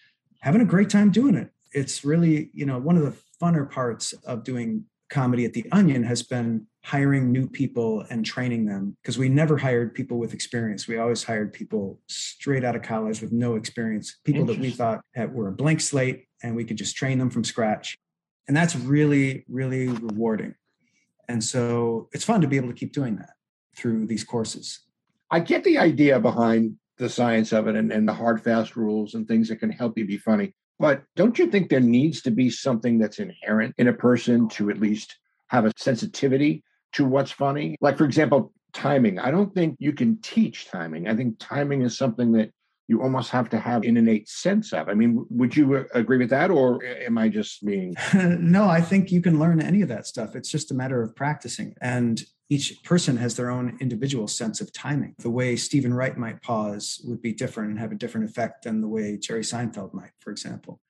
[0.40, 1.50] having a great time doing it.
[1.72, 6.02] It's really, you know, one of the funner parts of doing comedy at the Onion
[6.02, 10.86] has been hiring new people and training them because we never hired people with experience.
[10.86, 15.00] We always hired people straight out of college with no experience, people that we thought
[15.14, 17.96] had, were a blank slate and we could just train them from scratch
[18.48, 20.54] and that's really really rewarding
[21.28, 23.34] and so it's fun to be able to keep doing that
[23.76, 24.80] through these courses.
[25.30, 29.14] I get the idea behind the science of it and, and the hard, fast rules
[29.14, 30.54] and things that can help you be funny.
[30.78, 34.70] But don't you think there needs to be something that's inherent in a person to
[34.70, 35.16] at least
[35.48, 37.76] have a sensitivity to what's funny?
[37.80, 39.18] Like, for example, timing.
[39.18, 41.08] I don't think you can teach timing.
[41.08, 42.50] I think timing is something that
[42.86, 44.88] you almost have to have an innate sense of.
[44.88, 47.94] I mean, would you uh, agree with that, or uh, am I just being?
[48.14, 50.36] no, I think you can learn any of that stuff.
[50.36, 51.74] It's just a matter of practicing.
[51.80, 55.14] And each person has their own individual sense of timing.
[55.18, 58.82] The way Stephen Wright might pause would be different and have a different effect than
[58.82, 60.80] the way Jerry Seinfeld might, for example.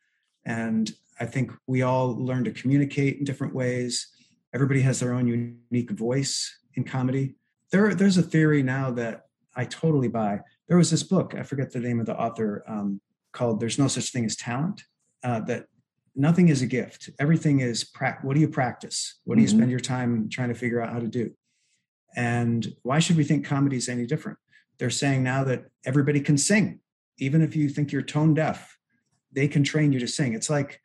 [0.44, 4.08] And I think we all learn to communicate in different ways.
[4.52, 7.36] Everybody has their own unique voice in comedy.
[7.70, 11.72] There, there's a theory now that I totally buy there was this book i forget
[11.72, 13.00] the name of the author um,
[13.32, 14.82] called there's no such thing as talent
[15.22, 15.66] uh, that
[16.16, 17.10] nothing is a gift.
[17.18, 19.20] Everything is pra- what do you practice?
[19.24, 19.58] What do you mm-hmm.
[19.58, 21.32] spend your time trying to figure out how to do?
[22.16, 24.38] And why should we think comedy is any different?
[24.78, 26.80] They're saying now that everybody can sing.
[27.18, 28.70] Even if you think you're tone deaf
[29.32, 30.32] they can train you to sing.
[30.32, 30.80] It's like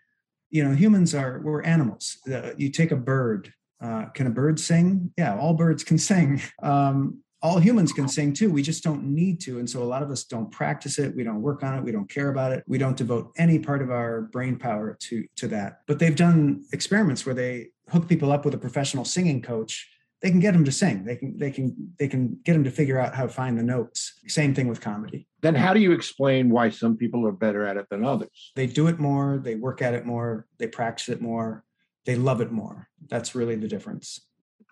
[0.49, 2.17] you know humans are we're animals.
[2.27, 5.11] Uh, you take a bird uh, can a bird sing?
[5.17, 6.41] Yeah all birds can sing.
[6.63, 8.49] Um, all humans can sing too.
[8.49, 9.59] We just don't need to.
[9.59, 11.15] And so a lot of us don't practice it.
[11.15, 11.83] We don't work on it.
[11.83, 12.63] We don't care about it.
[12.67, 15.81] We don't devote any part of our brain power to, to that.
[15.87, 19.89] But they've done experiments where they hook people up with a professional singing coach.
[20.21, 21.05] They can get them to sing.
[21.05, 23.63] They can they can they can get them to figure out how to find the
[23.63, 24.19] notes.
[24.27, 25.27] Same thing with comedy.
[25.41, 28.51] Then how do you explain why some people are better at it than others?
[28.57, 31.63] They do it more, they work at it more, they practice it more,
[32.05, 32.89] they love it more.
[33.07, 34.19] That's really the difference.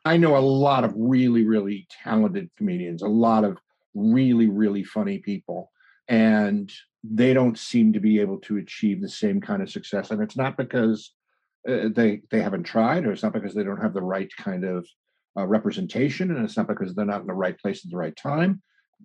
[0.05, 3.57] I know a lot of really, really talented comedians, a lot of
[3.93, 5.71] really, really funny people,
[6.07, 6.71] and
[7.03, 10.11] they don't seem to be able to achieve the same kind of success.
[10.11, 11.13] And it's not because
[11.67, 14.63] uh, they they haven't tried, or it's not because they don't have the right kind
[14.63, 14.87] of
[15.37, 18.15] uh, representation, and it's not because they're not in the right place at the right
[18.15, 18.61] time.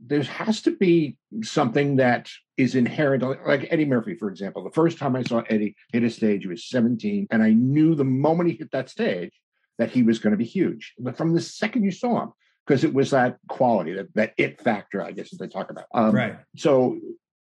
[0.07, 4.64] There has to be something that is inherent, like Eddie Murphy, for example.
[4.64, 7.94] The first time I saw Eddie hit a stage, he was 17, and I knew
[7.94, 9.33] the moment he hit that stage
[9.78, 10.94] that he was going to be huge.
[10.98, 12.32] But from the second you saw him,
[12.66, 15.87] because it was that quality, that, that it factor, I guess, that they talk about.
[15.94, 16.37] Um, right.
[16.56, 16.98] So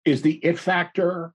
[0.04, 1.34] is the it factor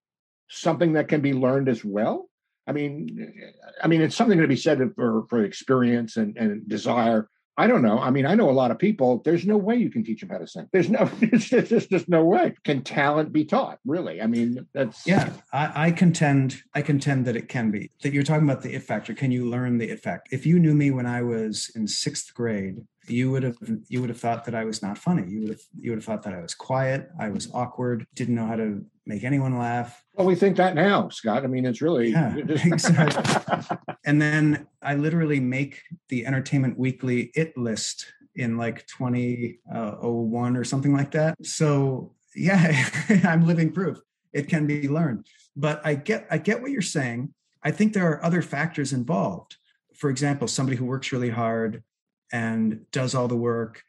[0.50, 2.30] something that can be learned as well?
[2.66, 3.34] I mean,
[3.82, 7.82] I mean, it's something to be said for, for experience and, and desire I don't
[7.82, 7.98] know.
[8.00, 9.22] I mean, I know a lot of people.
[9.26, 10.70] There's no way you can teach them how to sing.
[10.72, 12.54] There's no, there's just, no way.
[12.64, 13.80] Can talent be taught?
[13.86, 14.22] Really?
[14.22, 15.32] I mean, that's yeah.
[15.52, 16.62] I, I contend.
[16.76, 17.92] I contend that it can be.
[18.04, 19.14] That you're talking about the it factor.
[19.14, 20.36] Can you learn the it factor?
[20.36, 24.10] If you knew me when I was in sixth grade, you would have you would
[24.10, 25.28] have thought that I was not funny.
[25.28, 28.36] You would have you would have thought that I was quiet, I was awkward, didn't
[28.36, 30.04] know how to make anyone laugh.
[30.16, 31.44] Well, we think that now, Scott.
[31.44, 33.78] I mean, it's really yeah, exactly.
[34.06, 40.64] and then I literally make the Entertainment Weekly it list in like 2001 uh, or
[40.64, 41.36] something like that.
[41.44, 42.88] So yeah,
[43.24, 44.00] I'm living proof.
[44.34, 45.26] It can be learned.
[45.56, 47.34] But I get I get what you're saying.
[47.64, 49.56] I think there are other factors involved.
[49.96, 51.84] For example, somebody who works really hard
[52.32, 53.84] and does all the work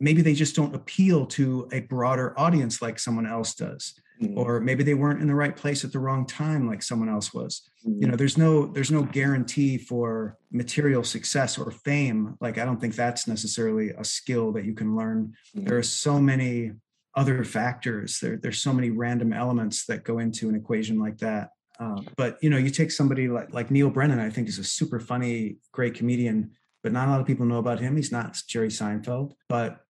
[0.00, 4.36] maybe they just don't appeal to a broader audience like someone else does mm-hmm.
[4.36, 7.32] or maybe they weren't in the right place at the wrong time like someone else
[7.32, 8.02] was mm-hmm.
[8.02, 12.80] you know there's no there's no guarantee for material success or fame like i don't
[12.80, 15.66] think that's necessarily a skill that you can learn mm-hmm.
[15.66, 16.72] there are so many
[17.16, 21.50] other factors there, there's so many random elements that go into an equation like that
[21.78, 24.64] uh, but you know you take somebody like like neal brennan i think is a
[24.64, 26.50] super funny great comedian
[26.82, 27.96] but not a lot of people know about him.
[27.96, 29.80] He's not Jerry Seinfeld, but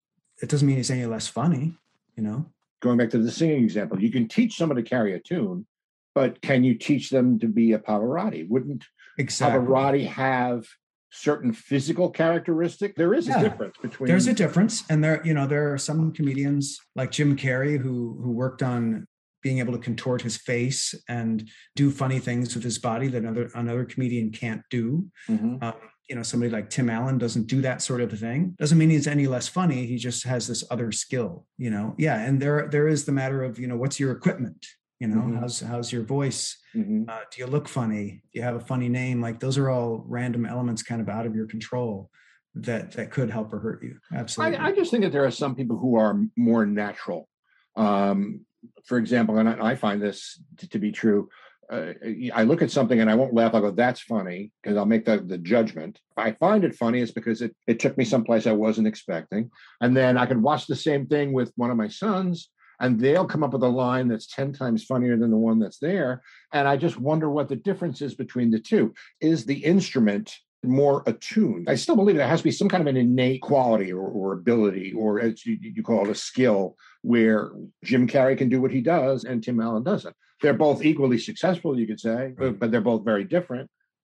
[0.42, 1.74] it doesn't mean it's any less funny,
[2.16, 2.46] you know?
[2.81, 5.66] Going back to the singing example, you can teach someone to carry a tune,
[6.14, 8.48] but can you teach them to be a Pavarotti?
[8.48, 8.85] Wouldn't
[9.18, 9.61] exactly.
[9.61, 10.66] Pavarotti have
[11.12, 12.96] certain physical characteristic?
[12.96, 13.40] There is yeah.
[13.40, 14.85] a difference between There's a difference.
[14.88, 19.07] And there, you know, there are some comedians like Jim Carrey who who worked on
[19.42, 23.50] being able to contort his face and do funny things with his body that another
[23.55, 25.07] another comedian can't do.
[25.29, 25.62] Mm-hmm.
[25.62, 25.74] Um,
[26.11, 28.57] you know somebody like tim allen doesn't do that sort of thing.
[28.59, 29.87] Doesn't mean he's any less funny.
[29.87, 31.94] He just has this other skill you know?
[31.96, 34.66] Yeah and there there is the matter of you know what's your equipment?
[34.99, 35.37] You know mm-hmm.
[35.37, 36.59] how's how's your voice?
[36.74, 37.05] Mm-hmm.
[37.09, 38.22] uh, do you look funny?
[38.32, 39.22] Do you have a funny name?
[39.22, 42.11] Like those are all random elements kind of out of your control
[42.57, 43.97] that that could help or hurt you.
[44.12, 44.57] Absolutely.
[44.57, 47.28] I, I just think that there are some people who are more natural.
[47.76, 48.45] Um
[48.84, 51.30] for example and i, I find this to, to be true
[51.71, 51.93] uh,
[52.35, 53.55] I look at something and I won't laugh.
[53.55, 56.01] I go, "That's funny," because I'll make the, the judgment.
[56.16, 59.51] If I find it funny, it's because it it took me someplace I wasn't expecting.
[59.81, 62.51] And then I could watch the same thing with one of my sons,
[62.81, 65.79] and they'll come up with a line that's ten times funnier than the one that's
[65.79, 66.23] there.
[66.53, 68.93] And I just wonder what the difference is between the two.
[69.21, 71.71] Is the instrument more attuned.
[71.71, 74.33] I still believe there has to be some kind of an innate quality or, or
[74.35, 77.53] ability, or as you, you call it, a skill, where
[77.83, 80.14] Jim Carrey can do what he does and Tim Allen doesn't.
[80.43, 83.70] They're both equally successful, you could say, but, but they're both very different.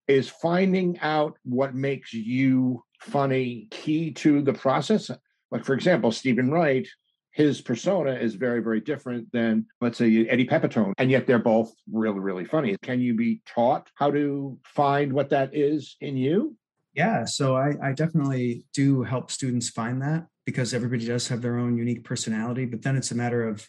[0.09, 5.11] Is finding out what makes you funny key to the process?
[5.51, 6.87] Like, for example, Stephen Wright
[7.33, 10.93] his persona is very, very different than, let's say, Eddie Pepitone.
[10.99, 12.77] And yet they're both really, really funny.
[12.83, 16.57] Can you be taught how to find what that is in you?
[16.95, 17.25] Yeah.
[17.25, 21.79] So I, I definitely do help students find that because everybody does have their own
[21.79, 22.67] unique personality.
[22.67, 23.67] But then it's a matter of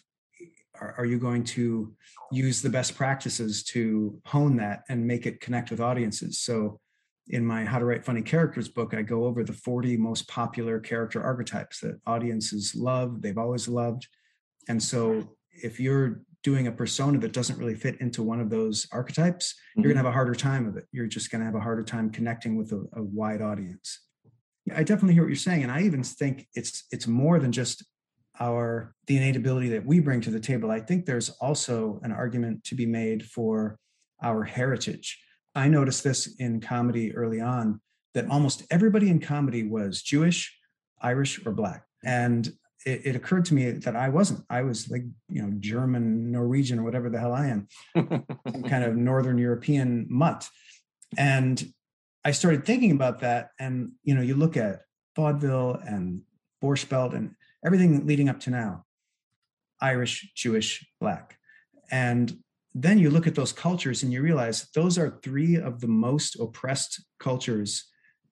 [0.80, 1.94] are, are you going to
[2.32, 6.38] use the best practices to hone that and make it connect with audiences?
[6.40, 6.80] So
[7.28, 10.78] in my How to Write Funny Characters book, I go over the 40 most popular
[10.78, 14.06] character archetypes that audiences love, they've always loved.
[14.68, 18.86] And so if you're doing a persona that doesn't really fit into one of those
[18.92, 19.80] archetypes, mm-hmm.
[19.80, 20.84] you're going to have a harder time of it.
[20.92, 24.00] You're just going to have a harder time connecting with a, a wide audience.
[24.74, 25.62] I definitely hear what you're saying.
[25.62, 27.84] And I even think it's it's more than just
[28.40, 30.70] our the innate ability that we bring to the table.
[30.70, 33.78] I think there's also an argument to be made for
[34.22, 35.18] our heritage
[35.54, 37.80] I noticed this in comedy early on
[38.14, 40.56] that almost everybody in comedy was Jewish,
[41.00, 41.84] Irish, or black.
[42.04, 42.48] And
[42.84, 44.44] it, it, occurred to me that I wasn't.
[44.50, 48.84] I was like, you know, German, Norwegian, or whatever the hell I am, some kind
[48.84, 50.48] of Northern European mutt.
[51.16, 51.64] And
[52.24, 53.50] I started thinking about that.
[53.58, 54.80] And, you know, you look at
[55.16, 56.22] vaudeville and
[56.62, 58.84] Borscht Belt and everything leading up to now
[59.80, 61.38] Irish, Jewish, black.
[61.90, 62.36] And
[62.74, 66.38] then you look at those cultures and you realize those are three of the most
[66.40, 67.84] oppressed cultures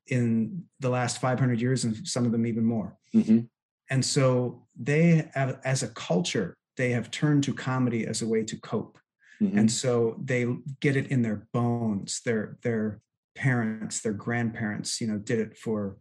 [0.08, 3.40] in the last 500 years and some of them even more mm-hmm.
[3.88, 8.42] and so they have as a culture they have turned to comedy as a way
[8.42, 8.98] to cope
[9.40, 9.56] mm-hmm.
[9.56, 10.44] and so they
[10.80, 13.00] get it in their bones their their
[13.36, 15.96] parents their grandparents you know did it for,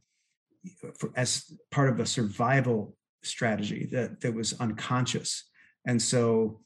[0.97, 5.45] for as part of a survival strategy that that was unconscious
[5.85, 6.61] and so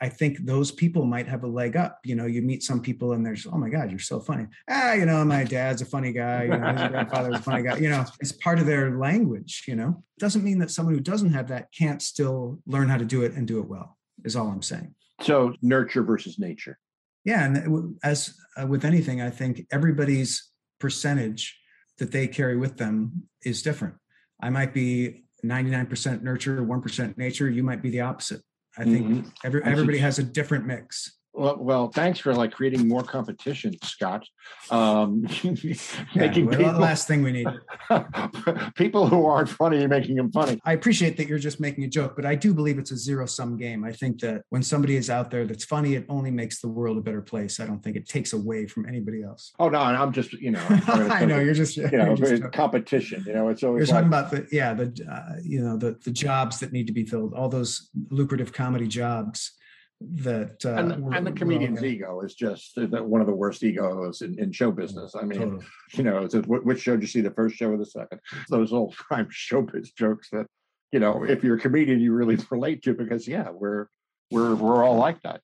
[0.00, 2.00] I think those people might have a leg up.
[2.04, 4.46] You know, you meet some people and there's, oh my God, you're so funny.
[4.68, 6.44] Ah, you know, my dad's a funny guy.
[6.44, 7.78] You know, his grandfather's a funny guy.
[7.78, 9.64] You know, it's part of their language.
[9.66, 13.04] You know, doesn't mean that someone who doesn't have that can't still learn how to
[13.04, 13.96] do it and do it well.
[14.24, 14.94] Is all I'm saying.
[15.22, 16.78] So nurture versus nature.
[17.24, 21.58] Yeah, and as uh, with anything, I think everybody's percentage
[21.98, 23.94] that they carry with them is different.
[24.40, 27.48] I might be 99% nurture, 1% nature.
[27.48, 28.42] You might be the opposite.
[28.78, 29.28] I think mm-hmm.
[29.44, 31.18] every, everybody has a different mix.
[31.36, 34.26] Well, well, thanks for like creating more competition, Scott.
[34.70, 35.66] Um, making
[36.14, 37.46] yeah, well, people, last thing we need.
[38.74, 40.58] people who aren't funny, you're making them funny.
[40.64, 43.26] I appreciate that you're just making a joke, but I do believe it's a zero
[43.26, 43.84] sum game.
[43.84, 46.96] I think that when somebody is out there that's funny, it only makes the world
[46.96, 47.60] a better place.
[47.60, 49.52] I don't think it takes away from anybody else.
[49.58, 50.64] Oh no, I'm just you know.
[50.86, 53.22] I know you're just you know just competition.
[53.26, 55.98] You know, it's always you're like, talking about the yeah the uh, you know the
[56.02, 59.52] the jobs that need to be filled, all those lucrative comedy jobs
[60.00, 64.38] that uh, and, and, the comedian's ego is just one of the worst egos in,
[64.38, 65.14] in show business.
[65.14, 65.64] I mean, totally.
[65.94, 68.20] you know, which show did you see the first show or the second?
[68.50, 70.46] Those old prime showbiz jokes that
[70.92, 73.86] you know, if you're a comedian, you really relate to because yeah, we're
[74.30, 75.40] we're we're all like that.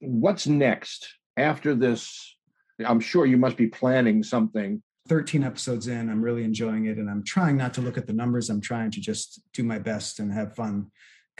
[0.00, 2.36] What's next after this?
[2.84, 7.10] I'm sure you must be planning something 13 episodes in i'm really enjoying it and
[7.10, 10.20] i'm trying not to look at the numbers i'm trying to just do my best
[10.20, 10.86] and have fun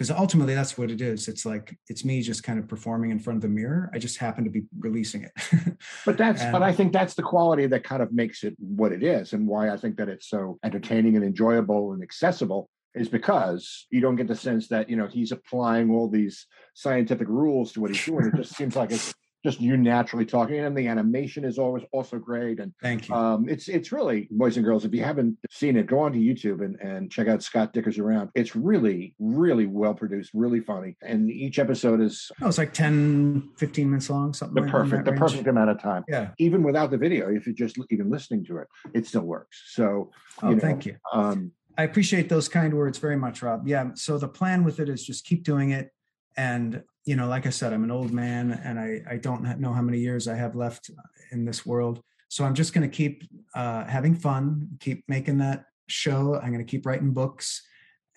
[0.03, 1.29] because ultimately that's what it is.
[1.29, 3.89] It's like it's me just kind of performing in front of the mirror.
[3.95, 5.33] I just happen to be releasing it.
[6.05, 8.93] But that's and, but i think that's the quality that kind of makes it what
[8.93, 13.09] it is and why i think that it's so entertaining and enjoyable and accessible is
[13.09, 17.73] because you don't get the sense that you know he's applying all these scientific rules
[17.73, 18.27] to what he's doing.
[18.27, 22.19] It just seems like it's just you naturally talking and the animation is always also
[22.19, 25.77] great and thank you um, it's it's really boys and girls if you haven't seen
[25.77, 29.67] it go on to youtube and, and check out scott Dikkers around it's really really
[29.67, 34.33] well produced really funny and each episode is oh it's like 10 15 minutes long
[34.33, 35.21] something the like perfect the range.
[35.21, 38.59] perfect amount of time yeah even without the video if you're just even listening to
[38.59, 40.11] it it still works so
[40.43, 43.67] oh you know, thank you um, I appreciate those kind words very much, Rob.
[43.67, 43.91] Yeah.
[43.95, 45.91] So the plan with it is just keep doing it.
[46.37, 49.73] And you know, like I said, I'm an old man and I, I don't know
[49.73, 50.91] how many years I have left
[51.33, 52.03] in this world.
[52.29, 53.25] So I'm just going to keep
[53.55, 56.37] uh, having fun, keep making that show.
[56.37, 57.63] I'm going to keep writing books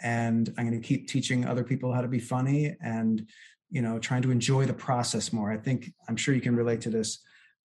[0.02, 3.28] and I'm going to keep teaching other people how to be funny and,
[3.72, 5.52] you know, trying to enjoy the process more.
[5.52, 7.20] I think I'm sure you can relate to this.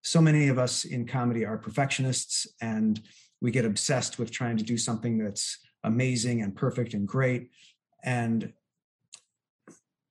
[0.03, 2.99] So many of us in comedy are perfectionists and
[3.41, 7.49] we get obsessed with trying to do something that's amazing and perfect and great.
[8.03, 8.53] And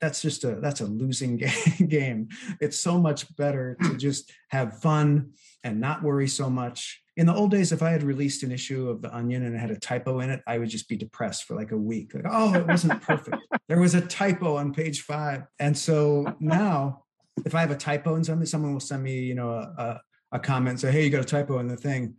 [0.00, 1.36] that's just a that's a losing
[1.88, 2.28] game.
[2.60, 3.96] It's so much better to hmm.
[3.96, 5.32] just have fun
[5.64, 7.02] and not worry so much.
[7.16, 9.58] In the old days if i had released an issue of the onion and it
[9.58, 12.14] had a typo in it i would just be depressed for like a week.
[12.14, 13.36] Like oh it wasn't perfect.
[13.68, 15.42] There was a typo on page five.
[15.58, 17.04] And so now
[17.44, 20.00] if i have a typo in something someone will send me you know a, a,
[20.32, 22.14] a comment and say hey you got a typo in the thing.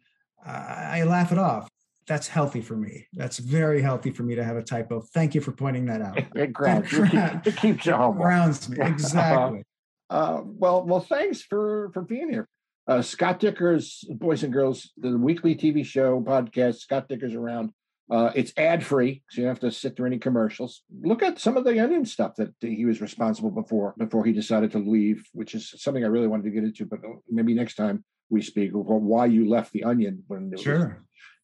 [0.46, 1.70] I, I laugh it off
[2.10, 3.06] that's healthy for me.
[3.14, 5.00] That's very healthy for me to have a typo.
[5.14, 6.20] Thank you for pointing that out.
[6.36, 6.92] It grounds.
[6.92, 8.24] It, keep, it keeps you humble.
[8.24, 9.64] Grounds me exactly.
[10.10, 12.50] Uh, well, well, thanks for for being here.
[12.88, 16.80] Uh, Scott Dikkers Boys and Girls, the weekly TV show podcast.
[16.80, 17.72] Scott Dikkers around.
[18.12, 20.82] Uh, it's ad free, so you don't have to sit through any commercials.
[21.04, 24.72] Look at some of the onion stuff that he was responsible before before he decided
[24.72, 26.88] to leave, which is something I really wanted to get into.
[26.88, 30.80] But maybe next time we speak, why you left the onion when it sure.
[30.80, 30.88] was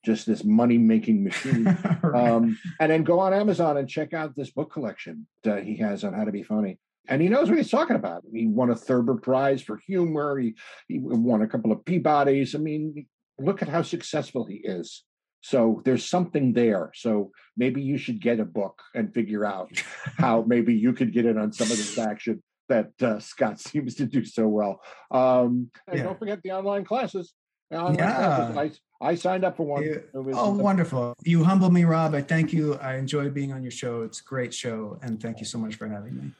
[0.06, 1.64] just this money making machine.
[2.03, 2.30] right.
[2.30, 6.03] um, and then go on Amazon and check out this book collection that he has
[6.03, 6.80] on how to be funny.
[7.08, 8.24] And he knows what he's talking about.
[8.32, 10.39] He won a Thurber Prize for humor.
[10.39, 10.56] He,
[10.88, 12.56] he won a couple of Peabodys.
[12.56, 13.06] I mean,
[13.38, 15.03] look at how successful he is.
[15.41, 16.91] So there's something there.
[16.95, 19.72] So maybe you should get a book and figure out
[20.18, 23.95] how maybe you could get in on some of this action that uh, Scott seems
[23.95, 24.82] to do so well.
[25.12, 26.03] Um, and yeah.
[26.03, 27.34] don't forget the online classes.
[27.72, 28.51] Online yeah.
[28.53, 28.80] Classes.
[29.02, 29.84] I, I signed up for one.
[29.84, 29.98] Yeah.
[30.14, 30.24] Oh,
[30.56, 31.16] the- wonderful.
[31.24, 32.14] You humble me, Rob.
[32.16, 32.76] I thank you.
[32.76, 34.04] I enjoy being on your show.
[34.04, 35.00] It's a great show.
[35.02, 36.32] And thank you so much for having me.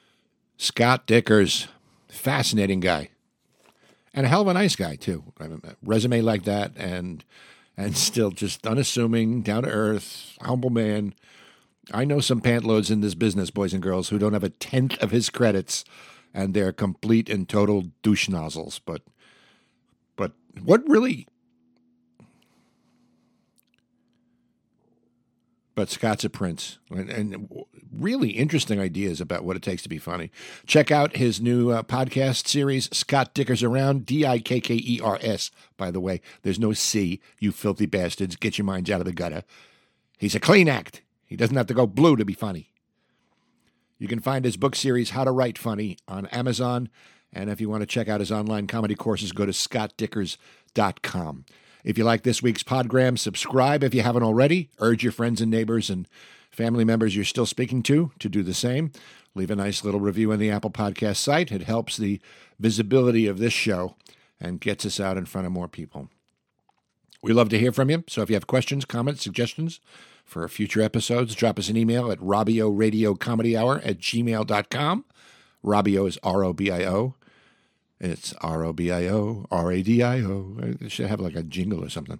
[0.56, 1.68] Scott Dikkers,
[2.08, 3.10] fascinating guy,
[4.14, 5.24] and a hell of a nice guy too.
[5.38, 5.50] A
[5.82, 7.24] resume like that, and
[7.76, 11.14] and still just unassuming, down to earth, humble man.
[11.92, 15.00] I know some pantloads in this business, boys and girls, who don't have a tenth
[15.02, 15.84] of his credits,
[16.34, 18.78] and they're complete and total douche nozzles.
[18.78, 19.02] But
[20.16, 20.32] but
[20.64, 21.28] what really
[25.76, 27.48] but Scott's a prince, and, and,
[27.92, 30.30] really interesting ideas about what it takes to be funny.
[30.66, 35.00] Check out his new uh, podcast series, Scott Dikkers Around, D I K K E
[35.04, 36.22] R S, by the way.
[36.42, 38.36] There's no C, you filthy bastards.
[38.36, 39.44] Get your minds out of the gutter.
[40.18, 41.02] He's a clean act.
[41.26, 42.72] He doesn't have to go blue to be funny.
[43.98, 46.88] You can find his book series, How to Write Funny, on Amazon.
[47.32, 51.44] And if you want to check out his online comedy courses, go to scottdikkers.com.
[51.86, 54.70] If you like this week's podgram, subscribe if you haven't already.
[54.80, 56.08] Urge your friends and neighbors and
[56.50, 58.90] family members you're still speaking to to do the same.
[59.36, 61.52] Leave a nice little review on the Apple Podcast site.
[61.52, 62.20] It helps the
[62.58, 63.94] visibility of this show
[64.40, 66.08] and gets us out in front of more people.
[67.22, 68.02] We love to hear from you.
[68.08, 69.78] So if you have questions, comments, suggestions
[70.24, 75.04] for future episodes, drop us an email at Robio Radio Comedy Hour at gmail.com.
[75.64, 77.14] Robio is R O B I O.
[78.00, 80.56] It's R O B I O, R A D I O.
[80.80, 82.18] It should have like a jingle or something.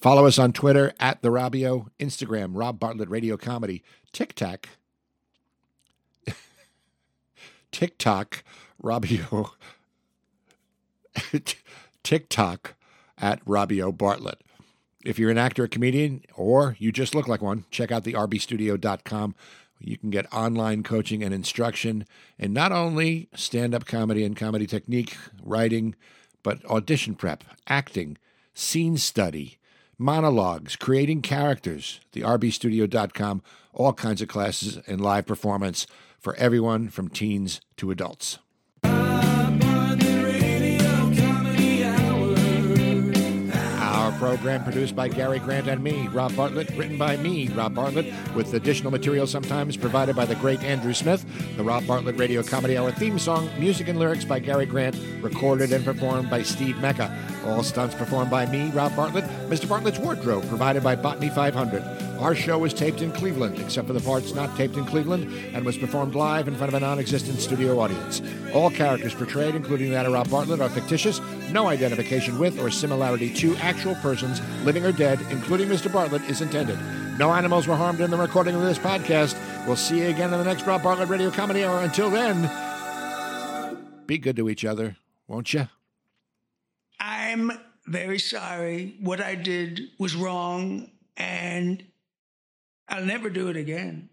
[0.00, 3.82] Follow us on Twitter at The Robio, Instagram, Rob Bartlett Radio Comedy,
[4.12, 4.68] TikTok,
[7.72, 8.44] TikTok,
[8.82, 9.52] Robio,
[12.02, 12.74] TikTok
[13.18, 14.40] at Robio Bartlett.
[15.04, 18.14] If you're an actor or comedian, or you just look like one, check out the
[18.14, 19.34] rbstudio.com
[19.86, 22.06] you can get online coaching and instruction
[22.38, 25.94] and not only stand up comedy and comedy technique, writing,
[26.42, 28.18] but audition prep, acting,
[28.54, 29.58] scene study,
[29.98, 32.00] monologues, creating characters.
[32.12, 35.86] The rbstudio.com, all kinds of classes and live performance
[36.18, 38.38] for everyone from teens to adults.
[44.24, 48.54] Program produced by Gary Grant and me, Rob Bartlett, written by me, Rob Bartlett, with
[48.54, 51.26] additional material sometimes provided by the great Andrew Smith.
[51.58, 55.74] The Rob Bartlett Radio Comedy Hour theme song, music and lyrics by Gary Grant, recorded
[55.74, 57.14] and performed by Steve Mecca.
[57.44, 59.24] All stunts performed by me, Rob Bartlett.
[59.50, 59.68] Mr.
[59.68, 61.82] Bartlett's wardrobe provided by Botany 500.
[62.24, 65.62] Our show was taped in Cleveland, except for the parts not taped in Cleveland, and
[65.62, 68.22] was performed live in front of a non existent studio audience.
[68.54, 71.20] All characters portrayed, including that of Rob Bartlett, are fictitious,
[71.50, 75.92] no identification with or similarity to actual persons, living or dead, including Mr.
[75.92, 76.78] Bartlett, is intended.
[77.18, 79.36] No animals were harmed in the recording of this podcast.
[79.66, 81.80] We'll see you again in the next Rob Bartlett Radio Comedy Hour.
[81.80, 82.50] Until then,
[84.06, 84.96] be good to each other,
[85.28, 85.68] won't you?
[86.98, 87.52] I'm
[87.86, 88.96] very sorry.
[89.00, 91.84] What I did was wrong, and
[92.88, 94.10] I'll never do it again.